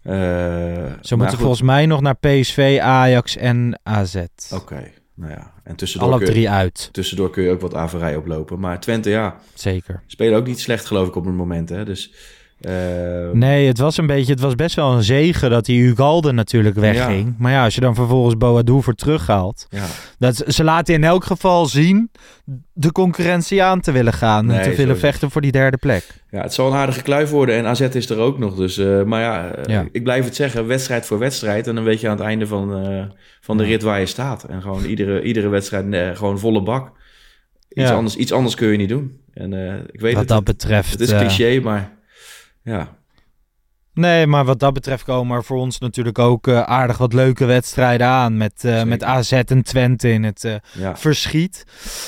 [0.03, 0.15] Eh,
[1.01, 1.39] Ze moeten goed.
[1.39, 4.17] volgens mij nog naar PSV, Ajax en AZ.
[4.55, 5.53] Oké, nou ja.
[5.65, 8.61] En tussendoor, Alle je, drie uit, tussendoor kun je ook wat averij oplopen.
[8.61, 10.03] Maar Twente, ja, zeker.
[10.07, 11.69] spelen ook niet slecht geloof ik op het moment.
[11.69, 11.85] Hè?
[11.85, 12.13] Dus,
[12.61, 12.73] eh,
[13.33, 16.77] Nee, het was een beetje, het was best wel een zegen dat die Ugalde natuurlijk
[16.77, 17.35] wegging.
[17.39, 19.67] Maar ja, als je dan vervolgens Boadu voor terughaalt.
[19.71, 19.85] ja.
[20.19, 22.11] Dat, ze laten in elk geval zien
[22.73, 24.47] de concurrentie aan te willen gaan.
[24.47, 26.05] Nee, en te willen vechten voor die derde plek.
[26.31, 27.55] ja, het zal een aardige kluif worden.
[27.57, 28.55] En AZ is er ook nog.
[28.57, 29.85] Dus, eh, maar ja, eh, Ja.
[29.93, 31.67] ik blijf het zeggen, wedstrijd voor wedstrijd.
[31.67, 32.85] En dan weet je aan het einde van,
[33.41, 34.45] van de rit waar je staat.
[34.45, 36.93] En gewoon iedere, iedere wedstrijd gewoon volle bak.
[37.69, 39.21] Iets, anders, iets anders kun je niet doen.
[39.35, 39.53] En
[39.93, 40.91] ik weet Wat het, dat betreft.
[40.91, 41.97] het is cliché, maar
[42.69, 42.97] ja.
[43.95, 47.45] Nee, maar wat dat betreft komen er voor ons natuurlijk ook eh, aardig wat leuke
[47.45, 48.37] wedstrijden aan.
[48.37, 48.87] Met, eh, Zeker.
[48.87, 50.97] met AZ en Twente in het eh, ja.
[50.97, 51.65] verschiet.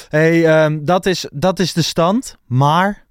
[0.08, 2.36] Hey, ehm, dat, is, dat is de stand.
[2.46, 3.08] Maar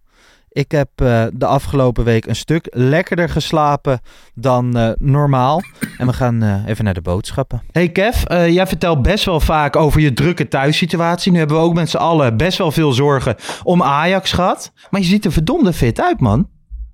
[0.51, 3.99] ik heb eh, de afgelopen week een stuk lekkerder geslapen
[4.35, 5.61] dan eh, normaal.
[5.97, 7.61] En we gaan eh, even naar de boodschappen.
[7.71, 11.31] Hey Kev, eh, jij vertelt best wel vaak over je drukke thuissituatie.
[11.31, 14.71] Nu hebben we ook met z'n allen best wel veel zorgen om Ajax gehad.
[14.89, 16.47] Maar je ziet er verdomde fit uit, man.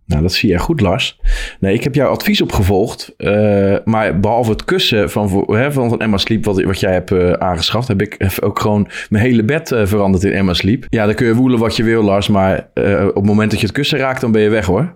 [0.06, 1.20] Nou, dat zie je goed, Lars.
[1.60, 3.14] Nee, ik heb jouw advies opgevolgd.
[3.18, 7.32] eh, maar behalve het kussen van, hè, van, Emma Sleep, wat, wat jij hebt eh,
[7.32, 10.86] aangeschaft, heb ik ook gewoon mijn hele bed eh, veranderd in Emma Sleep.
[10.90, 12.28] Ja, dan kun je woelen wat je wil, Lars.
[12.28, 12.68] Maar
[13.08, 14.96] op het moment dat je het kussen raakt, dan ben je weg hoor.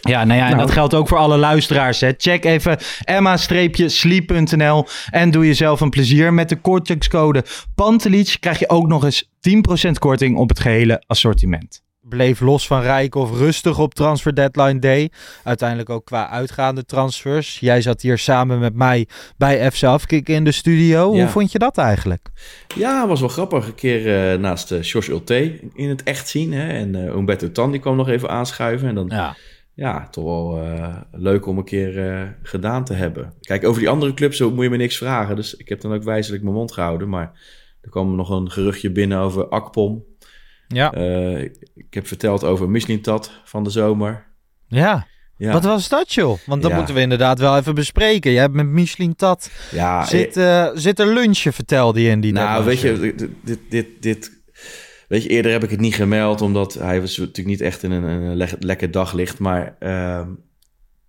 [0.00, 0.62] Ja, nou ja, en Nou.
[0.66, 2.00] dat geldt ook voor alle luisteraars.
[2.00, 2.10] Hè.
[2.16, 6.34] Check even emma-sleep.nl en doe jezelf een plezier.
[6.34, 9.30] Met de kortingscode Pantelic krijg je ook nog eens
[9.88, 11.82] 10% korting op het gehele assortiment.
[12.12, 15.10] Bleef los van Rijkoff rustig op Transfer Deadline Day.
[15.44, 17.58] Uiteindelijk ook qua uitgaande transfers.
[17.60, 21.14] Jij zat hier samen met mij bij FC Afkik in de studio.
[21.14, 21.20] Ja.
[21.20, 22.28] Hoe vond je dat eigenlijk?
[22.74, 23.66] Ja, was wel grappig.
[23.66, 26.52] Een keer eh, naast uh, George Ulte in het echt zien.
[26.52, 26.68] Hè?
[26.68, 28.88] En eh Umberto Tan die kwam nog even aanschuiven.
[28.88, 29.36] En dan Ja.
[29.74, 33.32] ja, toch wel eh, leuk om een keer eh, gedaan te hebben.
[33.40, 35.36] Kijk, over die andere clubs moet je me niks vragen.
[35.36, 37.08] Dus ik heb dan ook wijzelijk mijn mond gehouden.
[37.08, 37.32] Maar
[37.80, 40.10] er kwam nog een geruchtje binnen over Akpom.
[40.72, 40.92] Ja.
[40.92, 41.40] Eh,
[41.74, 44.26] ik, heb verteld over Mislintat van de zomer.
[44.66, 45.06] ja.
[45.36, 46.38] Ja, Wat was dat joh?
[46.46, 46.76] Want dat Ja.
[46.76, 48.32] moeten we inderdaad wel even bespreken.
[48.32, 52.32] Jij hebt met Michelin Tat ja zit, eh, zit er lunchen, vertelde je in die
[52.32, 54.42] Nou, weet je, dit, dit, dit, dit-
[55.08, 57.90] weet je, eerder heb ik het niet gemeld, omdat hij was natuurlijk niet echt in
[57.90, 59.38] een, een le- lekker daglicht.
[59.38, 60.28] Maar ehm,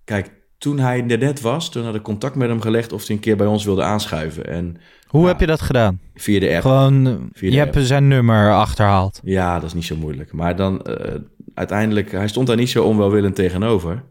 [0.03, 0.29] kijk,
[0.63, 3.21] toen hij er net was, toen had ik contact met hem gelegd of hij een
[3.21, 4.45] keer bij ons wilde aanschuiven.
[4.47, 5.99] En Hoe heb je dat gedaan?
[6.15, 6.61] via de app.
[6.61, 7.73] Gewoon, Via je app.
[7.73, 9.19] hebt zijn nummer achterhaald.
[9.23, 10.33] Ja, dat is niet zo moeilijk.
[10.33, 11.15] Maar dan eh,
[11.53, 14.03] uiteindelijk, hij stond daar niet zo onwelwillend tegenover.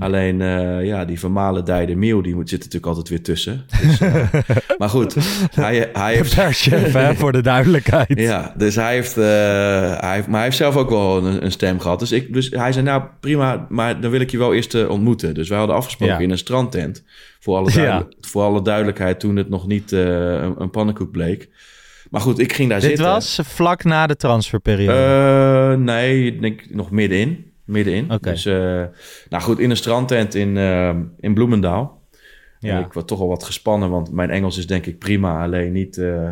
[0.00, 3.64] Alleen, eh, ja, die vermalendijde Miel, die moet, zit natuurlijk altijd weer tussen.
[3.82, 4.32] Dus, eh,
[4.78, 5.16] maar goed,
[5.54, 6.34] hij, hij heeft...
[6.34, 8.12] Hè, voor de duidelijkheid.
[8.14, 9.24] Ja, dus hij heeft, eh,
[10.00, 11.98] hij heeft, maar hij heeft zelf ook wel een, een stem gehad.
[11.98, 15.34] Dus, ik, dus hij zei, nou prima, maar dan wil ik je wel eerst ontmoeten.
[15.34, 16.20] Dus wij hadden afgesproken Ja.
[16.22, 17.04] in een strandtent.
[17.40, 21.48] Voor alle, voor alle duidelijkheid, toen het nog niet een, een pannenkoek bleek.
[22.10, 23.06] Maar goed, ik ging daar Dit zitten.
[23.06, 25.76] was vlak na de transferperiode.
[25.76, 27.49] Nee, ik denk nog middenin.
[27.70, 28.12] Middenin.
[28.12, 28.30] Oké.
[28.30, 28.82] Dus, eh,
[29.28, 32.02] nou goed, in een strandtent in, eh, in Bloemendaal.
[32.58, 32.76] Ja.
[32.78, 35.42] En ik was toch al wat gespannen, want mijn Engels is denk ik prima.
[35.42, 36.30] Alleen niet eh,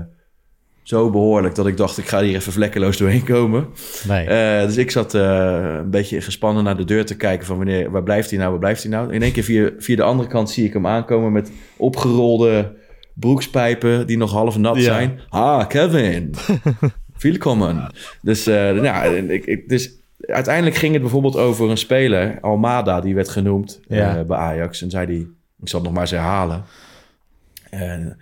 [0.83, 3.67] zo behoorlijk dat ik dacht, ik ga hier even vlekkeloos doorheen komen.
[4.09, 4.27] nee.
[4.67, 8.31] Dus ik zat een beetje gespannen naar de deur te kijken van wanneer, waar blijft
[8.31, 9.13] hij nou, waar blijft hij nou?
[9.13, 12.77] In één keer via, via de andere kant zie ik hem aankomen met opgerolde
[13.15, 14.83] broekspijpen die nog half nat Ja.
[14.83, 15.21] zijn.
[15.29, 16.35] Ah, Kevin.
[17.21, 17.89] Welkom.
[18.23, 19.98] Dus, eh, ja, en ik, ik, dus
[20.35, 24.19] uiteindelijk ging het bijvoorbeeld over een speler, Almada, die werd genoemd Ja.
[24.19, 24.83] eh, bij Ajax.
[24.83, 26.65] En zei die, ik zal het nog maar eens herhalen.
[27.71, 28.19] En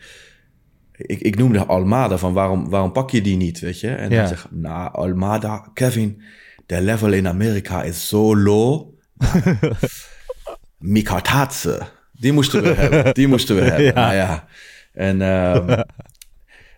[0.93, 3.89] ik, ik noemde Almada van waarom, waarom pak je die niet, weet je?
[3.89, 4.17] En Ja.
[4.17, 6.23] hij zegt, nou, Almada, Kevin,
[6.67, 8.89] de level in Amerika is zo low.
[10.79, 13.85] Mikatatse, die moesten we hebben, die moesten we hebben.
[13.85, 13.93] Ja.
[13.93, 14.47] Nou ja.
[14.93, 15.69] En, ehm,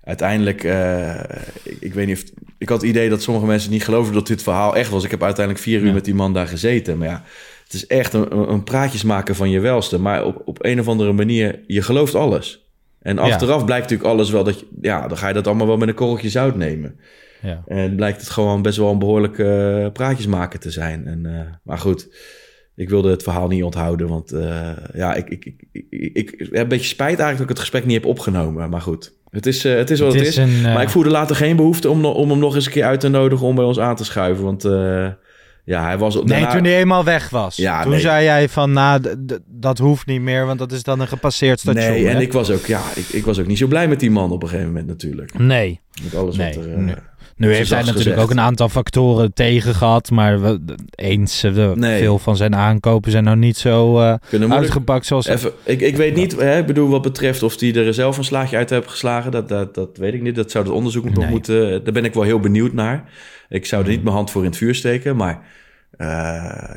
[0.09, 1.14] uiteindelijk, eh,
[1.62, 2.25] ik, ik weet niet of...
[2.59, 5.05] Ik had het idee dat sommige mensen niet geloofden dat dit verhaal echt was.
[5.05, 5.92] Ik heb uiteindelijk vier uur Ja.
[5.92, 6.99] met die man daar gezeten.
[6.99, 7.23] Maar ja,
[7.64, 9.99] het is echt een, een- praatjes maken van je welste.
[10.01, 12.66] Maar op, op een of andere manier, je gelooft alles.
[13.03, 13.23] En Ja.
[13.23, 14.66] achteraf blijkt natuurlijk alles wel dat je...
[14.81, 17.01] Ja, dan ga je dat allemaal wel met een korreltje zout nemen.
[17.42, 17.62] Ja.
[17.66, 21.07] En blijkt het gewoon best wel een behoorlijke eh, praatjesmaker te zijn.
[21.07, 22.09] En, eh, maar goed,
[22.75, 24.09] ik wilde het verhaal niet onthouden.
[24.09, 24.31] Want
[24.94, 27.94] ja, ik, ik, ik, ik heb een beetje spijt eigenlijk dat ik het gesprek niet
[27.94, 28.71] heb opgenomen.
[28.71, 30.36] Maar goed, het is, eh, het is wat het, is.
[30.36, 32.84] een, eh, Maar ik voelde later geen behoefte om, om hem nog eens een keer
[32.84, 34.44] uit te nodigen om bij ons aan te schuiven.
[34.44, 35.06] Want eh,
[35.64, 36.14] ja, hij was...
[36.14, 37.56] Nee, daarna- toen hij eenmaal weg was.
[37.56, 38.00] Ja, toen nee.
[38.00, 39.00] zei jij van, nou,
[39.46, 41.90] dat hoeft niet meer, want dat is dan een gepasseerd station.
[41.90, 42.22] Nee, en hè?
[42.22, 44.42] ik was ook, ja, ik, ik was ook niet zo blij met die man op
[44.42, 45.38] een gegeven moment natuurlijk.
[45.38, 45.80] Nee.
[46.02, 46.78] Met alles Nee, wat er...
[46.78, 46.94] nee.
[47.38, 48.22] Nu heeft hij natuurlijk gezegd.
[48.22, 50.61] ook een aantal factoren tegen gehad, maar we,
[50.94, 51.98] eens, eh, Nee.
[51.98, 54.14] veel van zijn aankopen zijn nou niet zo eh,
[54.51, 55.27] uitgepakt zoals...
[55.27, 58.24] Even, ik, ik weet niet, hè, ik bedoel, wat betreft of hij er zelf een
[58.24, 60.35] slaagje uit heeft geslagen, dat, dat, dat weet ik niet.
[60.35, 61.29] Dat zou het onderzoek nog Nee.
[61.31, 61.85] moeten.
[61.85, 63.05] Daar ben ik wel heel benieuwd naar.
[63.48, 65.40] Ik zou er niet mijn hand voor in het vuur steken, maar
[65.90, 66.07] eh,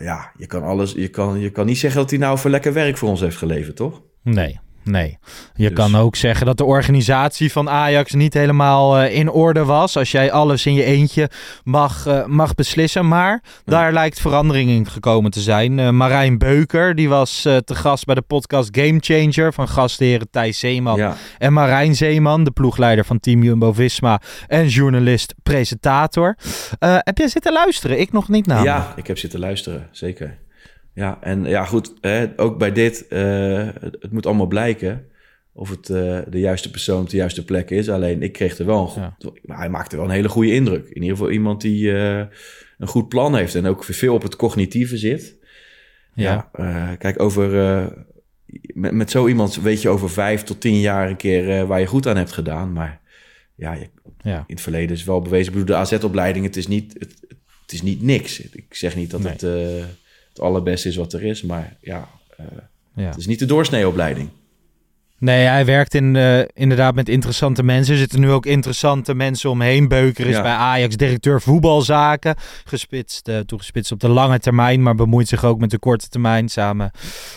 [0.03, 0.93] ja, je kan alles.
[0.93, 3.37] Je kan, je kan niet zeggen dat hij nou voor lekker werk voor ons heeft
[3.37, 4.01] geleverd, toch?
[4.23, 5.17] Nee, nee.
[5.53, 9.65] Je Dus- kan ook zeggen dat de organisatie van Ajax niet helemaal eh, in orde
[9.65, 9.97] was.
[9.97, 11.29] Als jij alles in je eentje
[11.63, 13.07] mag, eh, mag beslissen.
[13.07, 15.79] Maar daar lijkt verandering in gekomen te zijn.
[15.79, 20.59] Eh, Marijn Beuker, die was te gast bij de podcast Game Changer van gastheren Thijs
[20.59, 26.35] Zeeman Ja, en Marijn Zeeman, de ploegleider van Team Jumbo-Visma en journalist-presentator.
[26.79, 27.99] Heb jij zitten luisteren?
[27.99, 28.75] Ik nog niet namelijk.
[28.75, 30.37] ja, ik heb zitten luisteren, zeker.
[30.93, 35.05] Ja, en ja, goed, hè, ook bij dit, eh, het, moet allemaal blijken
[35.53, 37.89] of het eh, de juiste persoon op de juiste plek is.
[37.89, 40.87] Alleen ik kreeg er wel een goed, maar hij maakte wel een hele goede indruk.
[40.87, 42.25] In ieder geval iemand die eh,
[42.77, 45.35] een goed plan heeft en ook veel op het cognitieve zit.
[46.15, 46.49] Ja.
[46.57, 47.49] Ja, kijk, over,
[48.73, 51.85] met, met zo iemand weet je over vijf tot tien jaar een keer waar je
[51.85, 52.73] goed aan hebt gedaan.
[52.73, 52.99] Maar
[53.55, 53.89] ja, je,
[54.21, 54.37] Ja.
[54.37, 55.53] in het verleden is wel bewezen.
[55.53, 57.15] Ik bedoel, de AZ-opleiding, het is niet, het,
[57.61, 58.41] het is niet niks.
[58.41, 59.31] Ik zeg niet dat Nee.
[59.31, 59.43] het
[60.33, 62.45] het allerbeste is wat er is, maar ja, eh,
[62.95, 63.03] Ja.
[63.03, 64.29] het is niet de doorsneeopleiding.
[65.21, 67.93] Nee, hij werkt in, eh, inderdaad met interessante mensen.
[67.93, 69.87] Er zitten nu ook interessante mensen omheen.
[69.87, 70.41] Beuker is Ja.
[70.41, 72.35] bij Ajax directeur voetbalzaken.
[72.65, 76.49] Gespitst, eh, toegespitst op de lange termijn, maar bemoeit zich ook met de korte termijn.
[76.49, 76.91] Samen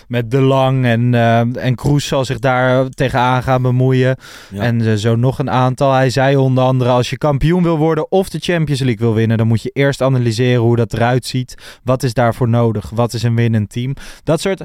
[0.08, 4.16] met De Lang en, eh en Kroes zal zich daar tegenaan gaan bemoeien.
[4.50, 4.62] Ja.
[4.62, 5.92] En zo nog een aantal.
[5.92, 9.38] Hij zei onder andere, als je kampioen wil worden of de Champions League wil winnen,
[9.38, 11.54] dan moet je eerst analyseren hoe dat eruit ziet.
[11.82, 12.90] Wat is daarvoor nodig?
[12.90, 13.94] Wat is een winnend team?
[14.24, 14.62] Dat soort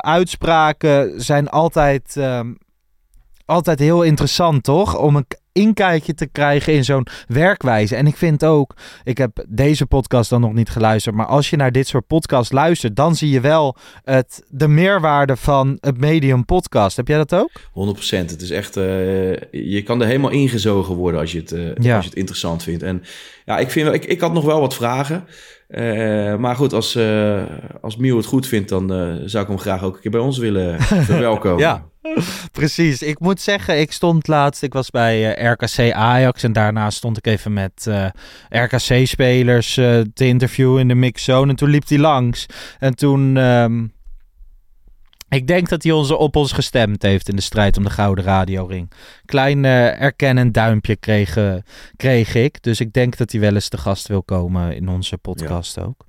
[0.00, 2.46] uitspraken zijn altijd, ehm,
[3.48, 4.98] altijd heel interessant, toch?
[4.98, 7.96] Om een inkijkje te krijgen in zo'n werkwijze.
[7.96, 11.56] En ik vind ook, ik heb deze podcast dan nog niet geluisterd, maar als je
[11.56, 16.44] naar dit soort podcasts luistert, dan zie je wel het, de meerwaarde van het medium
[16.44, 16.96] podcast.
[16.96, 17.50] Heb jij dat ook?
[17.72, 18.30] 100%.
[18.30, 18.84] Het is echt, eh,
[19.50, 21.94] je kan er helemaal ingezogen worden als je het, eh, Ja.
[21.94, 22.82] als je het interessant vindt.
[22.82, 23.02] En
[23.44, 25.24] ja, ik, vind, ik, ik had nog wel wat vragen.
[25.68, 26.98] Eh, maar goed, als,
[27.80, 28.88] als Miel het goed vindt, dan
[29.24, 30.80] zou ik hem graag ook een keer bij ons willen
[31.10, 31.58] verwelkomen.
[31.60, 31.86] Ja.
[32.52, 33.02] Precies.
[33.02, 37.16] Ik moet zeggen, ik stond laatst, ik was bij eh, RKC Ajax en daarna stond
[37.16, 38.06] ik even met eh,
[38.48, 41.50] RKC-spelers eh, te interviewen in de mixzone.
[41.50, 42.46] En toen liep hij langs.
[42.78, 43.86] En toen, ehm,
[45.28, 48.24] ik denk dat hij ons, op ons gestemd heeft in de strijd om de Gouden
[48.24, 48.90] Radioring.
[49.24, 51.38] Klein erkennend duimpje kreeg,
[51.96, 52.62] kreeg ik.
[52.62, 56.06] Dus ik denk dat hij wel eens te gast wil komen in onze podcast ook.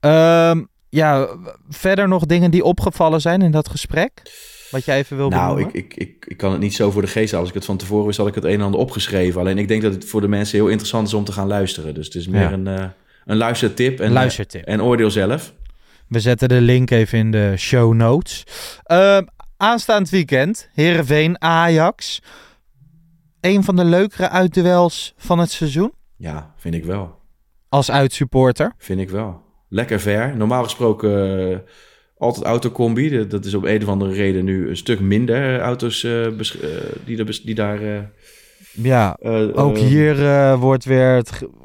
[0.00, 1.28] Ehm, ja,
[1.68, 4.22] verder nog dingen die opgevallen zijn in dat gesprek?
[4.70, 7.08] Wat jij even wil Nou, ik, ik, ik, ik kan het niet zo voor de
[7.08, 7.38] geest halen.
[7.40, 9.40] Als ik het van tevoren wist, had ik het een en ander opgeschreven.
[9.40, 11.94] Alleen ik denk dat het voor de mensen heel interessant is om te gaan luisteren.
[11.94, 12.52] Dus het is meer Ja.
[12.52, 12.84] een, eh,
[13.24, 14.00] een luistertip.
[14.00, 14.64] En, Een luistertip.
[14.64, 15.54] En oordeel zelf.
[16.08, 18.44] We zetten de link even in de show notes.
[18.82, 19.22] Ehm,
[19.56, 22.22] aanstaand weekend, Heerenveen, Ajax.
[23.40, 27.18] Een van de leukere uitduels van het seizoen Ja, vind ik wel.
[27.68, 28.72] als uitsupporter.
[28.78, 29.42] Vind ik wel.
[29.68, 30.36] Lekker ver.
[30.36, 31.58] Normaal gesproken eh,
[32.18, 33.10] altijd autocombi.
[33.10, 36.68] Dat- Dat is op een of andere reden nu een stuk minder auto's eh, eh,
[37.04, 37.82] die, er die daar...
[37.82, 37.98] eh,
[38.72, 41.22] Ja, eh, ook eh, hier eh, wordt weer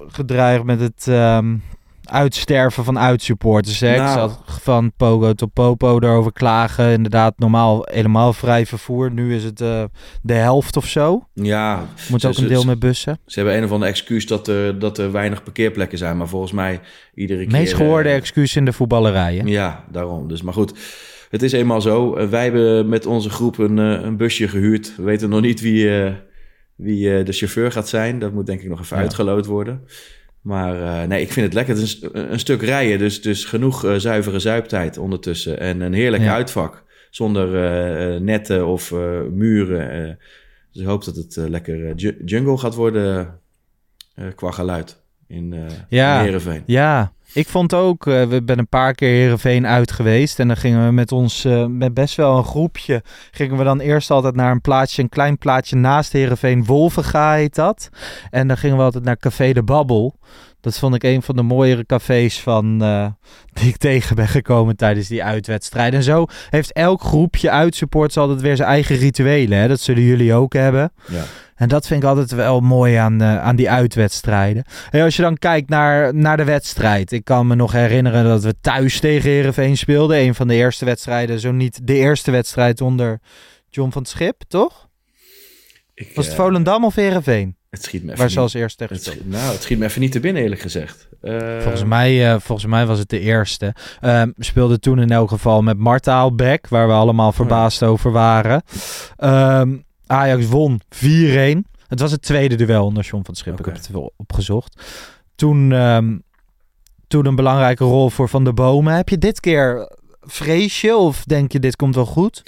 [0.07, 1.55] gedreigd met het ehm,
[2.03, 3.79] uitsterven van uitsupporters.
[3.79, 3.91] Hè?
[3.91, 4.19] Ik Nou.
[4.19, 6.91] zat van Pogo tot Popo erover klagen.
[6.91, 9.11] Inderdaad, normaal helemaal vrij vervoer.
[9.11, 9.83] Nu is het eh,
[10.21, 11.27] de helft of zo.
[11.33, 13.19] Ja, Moet Ze- ook een deel ze- met bussen.
[13.25, 16.17] ze hebben een of ander excuus dat er, dat er weinig parkeerplekken zijn.
[16.17, 16.79] Maar volgens mij
[17.13, 17.51] iedere keer...
[17.51, 19.35] Meest gehoorde eh, excuus in de voetballerij.
[19.35, 19.41] hè?
[19.45, 20.27] Ja, daarom.
[20.27, 20.73] Dus, maar goed,
[21.29, 22.15] het is eenmaal zo.
[22.15, 24.93] Eh, wij hebben met onze groep een, een busje gehuurd.
[24.95, 25.89] We weten nog niet wie,
[26.75, 28.19] wie de chauffeur gaat zijn.
[28.19, 29.01] Dat moet denk ik nog even Ja.
[29.03, 29.81] uitgeloot worden.
[30.41, 31.73] Maar eh, nee, ik vind het lekker.
[31.75, 35.59] Het is een, een stuk rijden, dus, dus genoeg eh, zuivere zuiptijd ondertussen.
[35.59, 36.33] En een heerlijk Ja.
[36.33, 36.83] uitvak.
[37.09, 38.91] Zonder eh, netten of
[39.31, 40.17] muren.
[40.71, 43.39] Dus ik hoop dat het lekker jungle gaat worden
[44.35, 45.55] qua geluid in,
[45.89, 46.63] ja, in Heerenveen.
[46.65, 50.39] Ja, ik vond ook, uh, we zijn een paar keer Herenveen uit geweest.
[50.39, 53.79] En dan gingen we met ons, uh, met best wel een groepje, gingen we dan
[53.79, 56.65] eerst altijd naar een plaatsje, een klein plaatsje naast Herenveen.
[56.65, 57.89] Wolvenga heet dat.
[58.29, 60.19] En dan gingen we altijd naar Café de Babbel.
[60.61, 63.07] Dat vond ik een van de mooiere cafés van, uh,
[63.53, 65.93] die ik tegen ben gekomen tijdens die uitwedstrijd.
[65.93, 69.57] En zo heeft elk groepje uitsupports altijd weer zijn eigen rituelen.
[69.57, 69.67] Hè?
[69.67, 70.91] Dat zullen jullie ook hebben.
[71.07, 71.23] Ja.
[71.61, 74.63] En dat vind ik altijd wel mooi aan, uh, aan die uitwedstrijden.
[74.89, 77.11] En als je dan kijkt naar, naar de wedstrijd.
[77.11, 80.17] Ik kan me nog herinneren dat we thuis tegen Herenveen speelden.
[80.17, 83.19] Een van de eerste wedstrijden, zo niet de eerste wedstrijd onder
[83.69, 84.89] John van het Schip, toch?
[85.93, 87.55] Ik, Was het uh, Volendam of Herenveen?
[87.69, 90.01] Het schiet me even Waar ze als eerste tegen schiet- Nou, het schiet me even
[90.01, 91.07] niet te binnen, eerlijk gezegd.
[91.21, 93.75] Eh, Volgens mij, eh, volgens mij was het de eerste.
[93.99, 98.11] Ehm, we speelden toen in elk geval met Marta Albeck, waar we allemaal verbaasd over
[98.11, 98.61] waren.
[99.17, 99.75] Ehm,
[100.11, 100.97] Ajax won 4-1.
[101.87, 103.53] Het was het tweede duel onder John van Schip.
[103.53, 103.61] Oké.
[103.61, 104.81] Ik heb het wel opgezocht.
[105.35, 106.17] Toen, ehm,
[107.07, 108.93] toen een belangrijke rol voor Van de Bomen.
[108.93, 112.43] Heb je dit keer vrees je of denk je dit komt wel goed?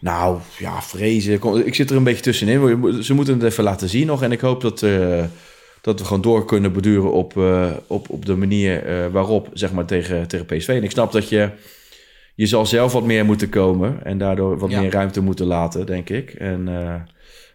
[0.00, 1.64] Nou, ja, vrezen.
[1.66, 3.02] Ik zit er een beetje tussenin.
[3.02, 4.22] Ze moeten het even laten zien nog.
[4.22, 5.24] En ik hoop dat, eh,
[5.80, 9.72] dat we gewoon door kunnen beduren op, eh, op, op de manier eh, waarop, zeg
[9.72, 10.68] maar, tegen, tegen PSV.
[10.68, 11.50] En ik snap dat je...
[12.40, 14.04] Je zal zelf wat meer moeten komen.
[14.04, 14.80] En daardoor wat Ja.
[14.80, 16.30] meer ruimte moeten laten, denk ik.
[16.30, 16.94] En, eh,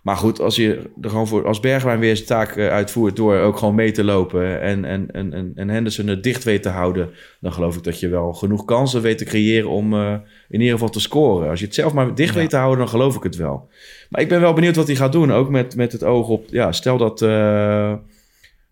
[0.02, 1.45] maar goed, als je er gewoon voor...
[1.45, 4.62] Als Bergwijn weer zijn taak eh, uitvoert door ook gewoon mee te lopen...
[4.62, 7.10] En, en, en, en, en Henderson het dicht weet te houden...
[7.39, 10.13] dan geloof ik dat je wel genoeg kansen weet te creëren om eh,
[10.50, 11.50] in ieder geval te scoren.
[11.50, 12.39] Als je het zelf maar dicht Ja.
[12.39, 13.69] weet te houden, dan geloof ik het wel.
[14.10, 15.32] Maar ik ben wel benieuwd wat hij gaat doen.
[15.32, 16.45] Ook met, met het oog op...
[16.50, 17.19] Ja, stel dat,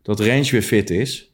[0.02, 1.33] dat Range weer fit is...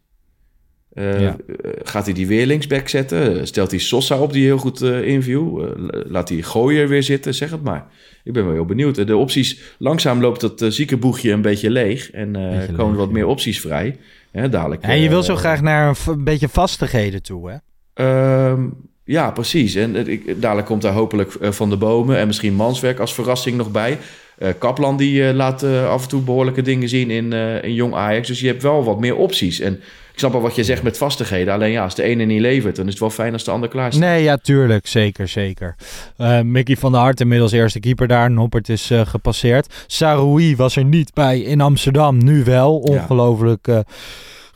[0.94, 1.36] Eh, Ja.
[1.48, 3.48] eh, gaat hij die weer linksback zetten?
[3.48, 5.64] Stelt hij Sosa op die heel goed eh inviel?
[5.66, 5.72] Eh,
[6.10, 7.34] laat hij Gooier weer zitten?
[7.34, 7.86] Zeg het maar.
[8.24, 8.98] Ik ben wel heel benieuwd.
[8.98, 12.12] Eh, De opties, langzaam loopt dat eh, ziekenboegje een beetje leeg.
[12.12, 13.14] En eh, Beetje komen leeg, wat ja.
[13.14, 13.96] meer opties vrij.
[14.32, 17.56] Hè, dadelijk, En je wil eh, zo graag naar een, beetje vastigheden toe, hè?
[17.94, 18.64] Ehm,
[19.04, 19.76] ja, precies.
[19.76, 23.14] En eh, ik, dadelijk komt daar hopelijk eh, Van de Bomen en misschien Manswerk als
[23.14, 23.98] verrassing nog bij.
[24.38, 27.74] Eh, Kaplan die eh, laat eh, af en toe behoorlijke dingen zien in, eh, in
[27.74, 28.28] jong Ajax.
[28.28, 29.60] Dus je hebt wel wat meer opties.
[29.60, 29.80] En
[30.20, 31.54] ik snap wel wat je zegt met vastigheden.
[31.54, 33.70] Alleen ja, als de ene niet levert, dan is het wel fijn als de ander
[33.70, 34.04] klaar staat.
[34.04, 34.88] Nee, ja, tuurlijk.
[34.88, 35.76] Zeker, zeker.
[36.18, 38.32] Eh, Mickey van der Hart, inmiddels eerste keeper daar.
[38.32, 39.74] Noppert is eh, gepasseerd.
[39.88, 42.24] Saroui was er niet bij in Amsterdam.
[42.24, 42.78] Nu wel.
[42.78, 43.80] Ongelooflijk eh,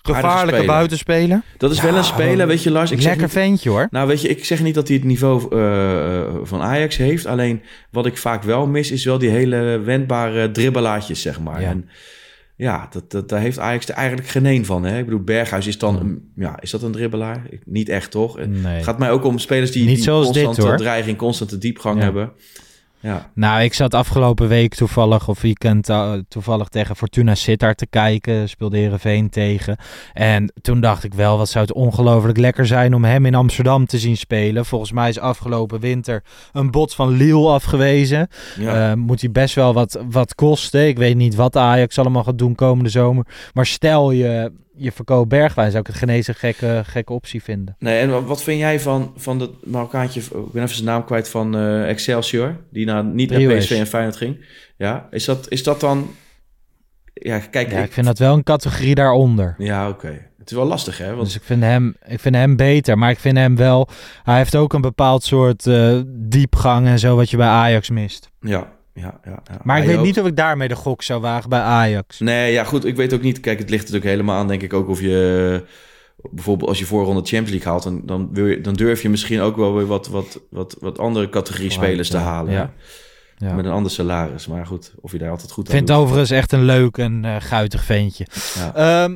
[0.01, 0.65] gevaarlijke speler.
[0.65, 1.41] buitenspeler.
[1.57, 2.91] Dat is Ja, wel een speler, weet je Lars.
[2.91, 3.87] Ik zeg Lekker niet- ventje hoor.
[3.91, 5.39] Nou, weet je, ik zeg niet dat hij het niveau
[6.43, 7.25] van Ajax heeft.
[7.25, 11.61] Alleen wat ik vaak wel mis, is wel die hele wendbare dribbelaatjes, zeg maar.
[11.61, 11.69] Ja.
[11.69, 11.89] En
[12.55, 14.83] ja, dat, dat, daar heeft Ajax er eigenlijk geen een van.
[14.83, 14.97] Hè?
[14.99, 17.45] Ik bedoel, Berghuis is dan, een- ja, is dat een dribbelaar?
[17.49, 18.37] Ik- niet echt, toch?
[18.37, 20.79] Het gaat mij ook om spelers die, Niet die zoals dit, constante hoor.
[20.79, 22.03] dreiging, constante diepgang Ja.
[22.03, 22.31] hebben.
[23.03, 27.87] Ja, Nou, ik zat afgelopen week toevallig of weekend eh, toevallig tegen Fortuna Sittard te
[27.87, 28.49] kijken.
[28.49, 29.77] Speelde Heerenveen tegen.
[30.13, 33.85] En toen dacht ik wel, wat zou het ongelooflijk lekker zijn om hem in Amsterdam
[33.85, 34.65] te zien spelen.
[34.65, 38.27] Volgens mij is afgelopen winter een bot van Lille afgewezen.
[38.57, 38.91] ja.
[38.91, 40.87] Eh, moet hij best wel wat, wat kosten.
[40.87, 43.25] Ik weet niet wat Ajax allemaal gaat doen komende zomer.
[43.53, 45.95] Maar stel je, je verkoopt Bergwijn, zou ik het
[46.27, 47.75] een gekke, gekke optie vinden.
[47.79, 51.29] Nee, en wat- vind jij van, van dat Marokkaantje, ik ben even zijn naam kwijt,
[51.29, 53.57] van eh, Excelsior, die naar, niet naar.
[53.57, 54.45] PSV en Feyenoord ging?
[54.77, 56.09] Ja, is dat, is dat dan...
[57.13, 59.55] Ja, kijk, Ja, ik- ik vind dat wel een categorie daaronder.
[59.57, 60.07] Ja, oké.
[60.37, 61.13] Het is wel lastig, hè?
[61.15, 62.97] Want Dus ik vind, hem, ik vind hem beter.
[62.97, 63.87] Maar ik vind hem wel...
[64.23, 68.29] Hij heeft ook een bepaald soort eh, diepgang en zo wat je bij Ajax mist.
[68.39, 69.41] ja, ja, ja.
[69.43, 69.59] ja.
[69.63, 70.05] Maar ik weet ook.
[70.05, 72.19] niet of ik daarmee de gok zou wagen bij Ajax.
[72.19, 72.85] Nee, ja, goed.
[72.85, 73.39] Ik weet ook niet.
[73.39, 75.63] Kijk, het ligt natuurlijk helemaal aan, denk ik, ook of je...
[76.31, 79.41] Bijvoorbeeld als je voorronde Champions League haalt, dan, dan, wil je, dan durf je misschien
[79.41, 82.53] ook wel weer wat, wat, wat, wat andere categorie spelers te halen.
[82.53, 82.73] ja.
[83.55, 84.47] Met een ander salaris.
[84.47, 85.95] Maar goed, of je daar altijd goed aan vind doet.
[85.95, 88.27] het overigens echt een leuk en eh, guitig ventje.
[88.55, 89.09] Ja.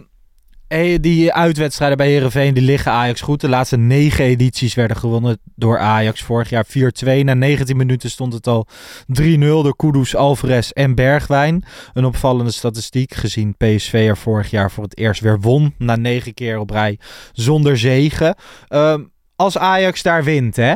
[0.68, 3.42] Eh, die uitwedstrijden bij Herenveen die liggen Ajax goed.
[3.42, 6.22] De laatste negen edities werden gewonnen door Ajax.
[6.24, 7.24] Vorig jaar 4-2.
[7.24, 8.68] Na 19 minuten stond het al
[9.08, 11.64] 3-0 door Kudus, Alvarez en Bergwijn.
[11.94, 15.74] Een opvallende statistiek gezien PSV er vorig jaar voor het eerst weer won.
[15.78, 17.00] Na negen keer op rij
[17.34, 18.36] zonder zegen.
[18.68, 19.04] Ehm,
[19.36, 20.74] als Ajax daar wint, hè,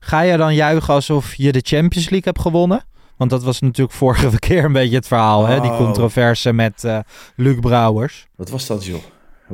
[0.00, 2.84] ga je dan juichen alsof je de Champions League hebt gewonnen?
[3.16, 5.60] Want dat was natuurlijk vorige keer een beetje het verhaal, hè?
[5.60, 5.76] Die Oh.
[5.76, 6.98] controverse met eh
[7.36, 8.26] Luc Brouwers.
[8.36, 9.00] Wat was dat, joh?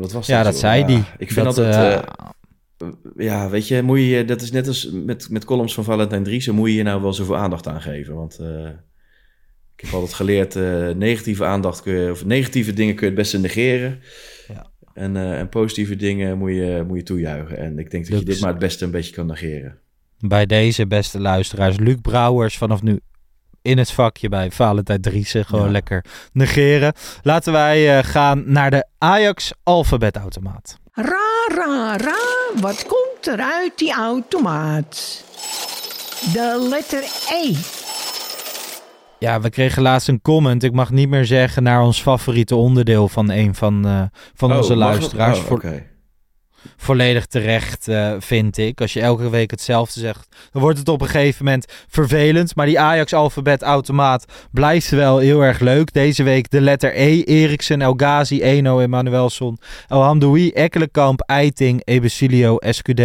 [0.01, 1.03] Wat was Ja, dat, zei Ja, die.
[1.19, 2.03] Ik vind dat, dat, eh, eh,
[3.17, 6.55] ja, weet je, moet je, dat is net als met, met columns van Valentijn Driessen,
[6.55, 8.15] moet je hier nou wel zoveel aandacht aan geven.
[8.15, 8.69] Want eh,
[9.77, 10.55] ik heb altijd geleerd,
[10.97, 14.01] negatieve aandacht kun je, of negatieve dingen kun je het beste negeren.
[14.49, 14.71] Ja.
[14.95, 17.59] En, en positieve dingen moet je, moet je toejuichen.
[17.59, 19.79] En ik denk dat je dit maar het beste een beetje kan negeren.
[20.19, 23.01] bij deze beste luisteraars, Luc Brouwers vanaf nu
[23.63, 25.45] in het vakje bij Valentijn Driessen.
[25.45, 25.71] Gewoon Ja.
[25.71, 26.93] lekker negeren.
[27.23, 30.77] Laten wij eh, gaan naar de Ajax alfabetautomaat.
[30.93, 32.17] Ra, ra, ra,
[32.61, 35.25] wat komt er uit die automaat?
[36.33, 37.55] De letter E.
[39.19, 40.63] Ja, we kregen laatst een comment.
[40.63, 44.03] Ik mag niet meer zeggen naar ons favoriete onderdeel van een van, eh,
[44.35, 44.89] van onze Oh, dat?
[44.89, 45.39] luisteraars.
[45.39, 45.47] Oh.
[46.77, 48.81] Volledig terecht, eh, vind ik.
[48.81, 52.55] Als je elke week hetzelfde zegt, dan wordt het op een gegeven moment vervelend.
[52.57, 55.93] Maar die Ajax-alfabet-automaat blijft wel heel erg leuk.
[55.93, 57.23] Deze week de letter E.
[57.23, 59.59] Eriksen, El Ghazi, Eno, Emanuelson,
[59.89, 63.03] El Hamdoui, Ekkelenkamp, Eiting, Ebesilio, SQD,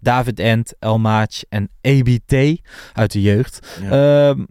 [0.00, 1.00] David Ent, El
[1.48, 2.60] en EBT
[2.92, 3.66] uit de jeugd.
[3.82, 4.30] Ja.
[4.30, 4.44] Ehm,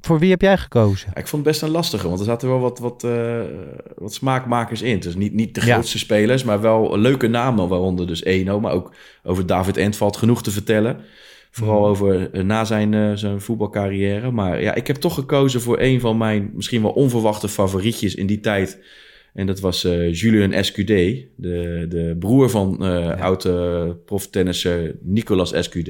[0.00, 1.10] voor wie heb jij gekozen?
[1.14, 3.40] Ja, ik vond het best een lastige, want er zaten wel wat, wat, eh,
[3.96, 5.00] wat smaakmakers in.
[5.00, 5.72] Dus niet, niet de Ja.
[5.72, 8.60] grootste spelers, maar wel leuke namen, waaronder dus Eno.
[8.60, 10.96] Maar ook over David Ent valt genoeg te vertellen.
[11.50, 11.88] Vooral Mhm.
[11.90, 14.30] over eh, na zijn, eh, zijn voetbalcarrière.
[14.30, 18.26] Maar ja, ik heb toch gekozen voor een van mijn misschien wel onverwachte favorietjes in
[18.26, 18.78] die tijd.
[19.34, 25.88] En dat was eh, Julian SQD, de, de broer van eh oude proftennisser Nicolas SQD.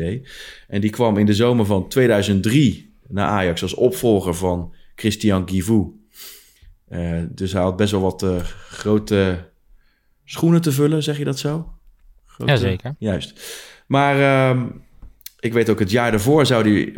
[0.68, 5.86] En die kwam in de zomer van 2003 naar Ajax als opvolger van Christian Guivou.
[6.88, 8.36] Eh, dus hij had best wel wat eh,
[8.70, 9.48] grote
[10.24, 11.72] schoenen te vullen, zeg je dat zo?
[12.26, 12.94] Grote- Jazeker.
[12.98, 13.56] Juist.
[13.86, 14.66] Maar ehm,
[15.40, 16.92] ik weet ook, het jaar daarvoor zou die,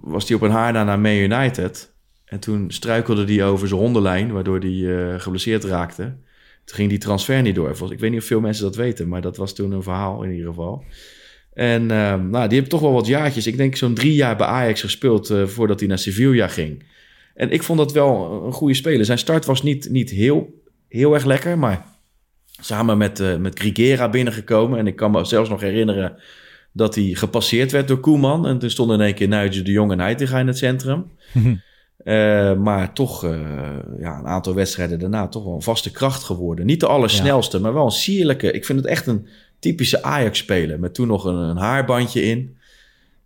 [0.00, 1.94] was hij op een haarna naar Man United.
[2.24, 6.02] En toen struikelde hij over zijn hondenlijn, waardoor hij eh, geblesseerd raakte.
[6.64, 7.68] Toen ging die transfer niet door.
[7.68, 10.22] Volgens- Ik weet niet of veel mensen dat weten, maar dat was toen een verhaal
[10.22, 10.84] in ieder geval.
[11.56, 13.46] En ehm, nou, die heeft toch wel wat jaartjes.
[13.46, 16.84] Ik denk zo'n drie jaar bij Ajax gespeeld eh, voordat hij naar Sevilla ging.
[17.34, 19.04] En ik vond dat wel een goede speler.
[19.04, 21.84] Zijn start was niet, niet heel, heel erg lekker, maar
[22.60, 24.78] samen met, eh met Grigera binnengekomen.
[24.78, 26.16] En ik kan me zelfs nog herinneren
[26.72, 28.46] dat hij gepasseerd werd door Koeman.
[28.46, 31.10] En toen stonden in één keer Nigel de Jong en Heitinga in het centrum.
[31.96, 33.22] Eh, maar toch
[33.98, 36.66] ja, een aantal wedstrijden daarna toch wel een vaste kracht geworden.
[36.66, 38.52] Niet de allersnelste, maar wel een sierlijke.
[38.52, 39.28] Ik vind het echt een
[39.66, 40.80] typische Ajax-speler.
[40.80, 42.56] Met toen nog een, een haarbandje in.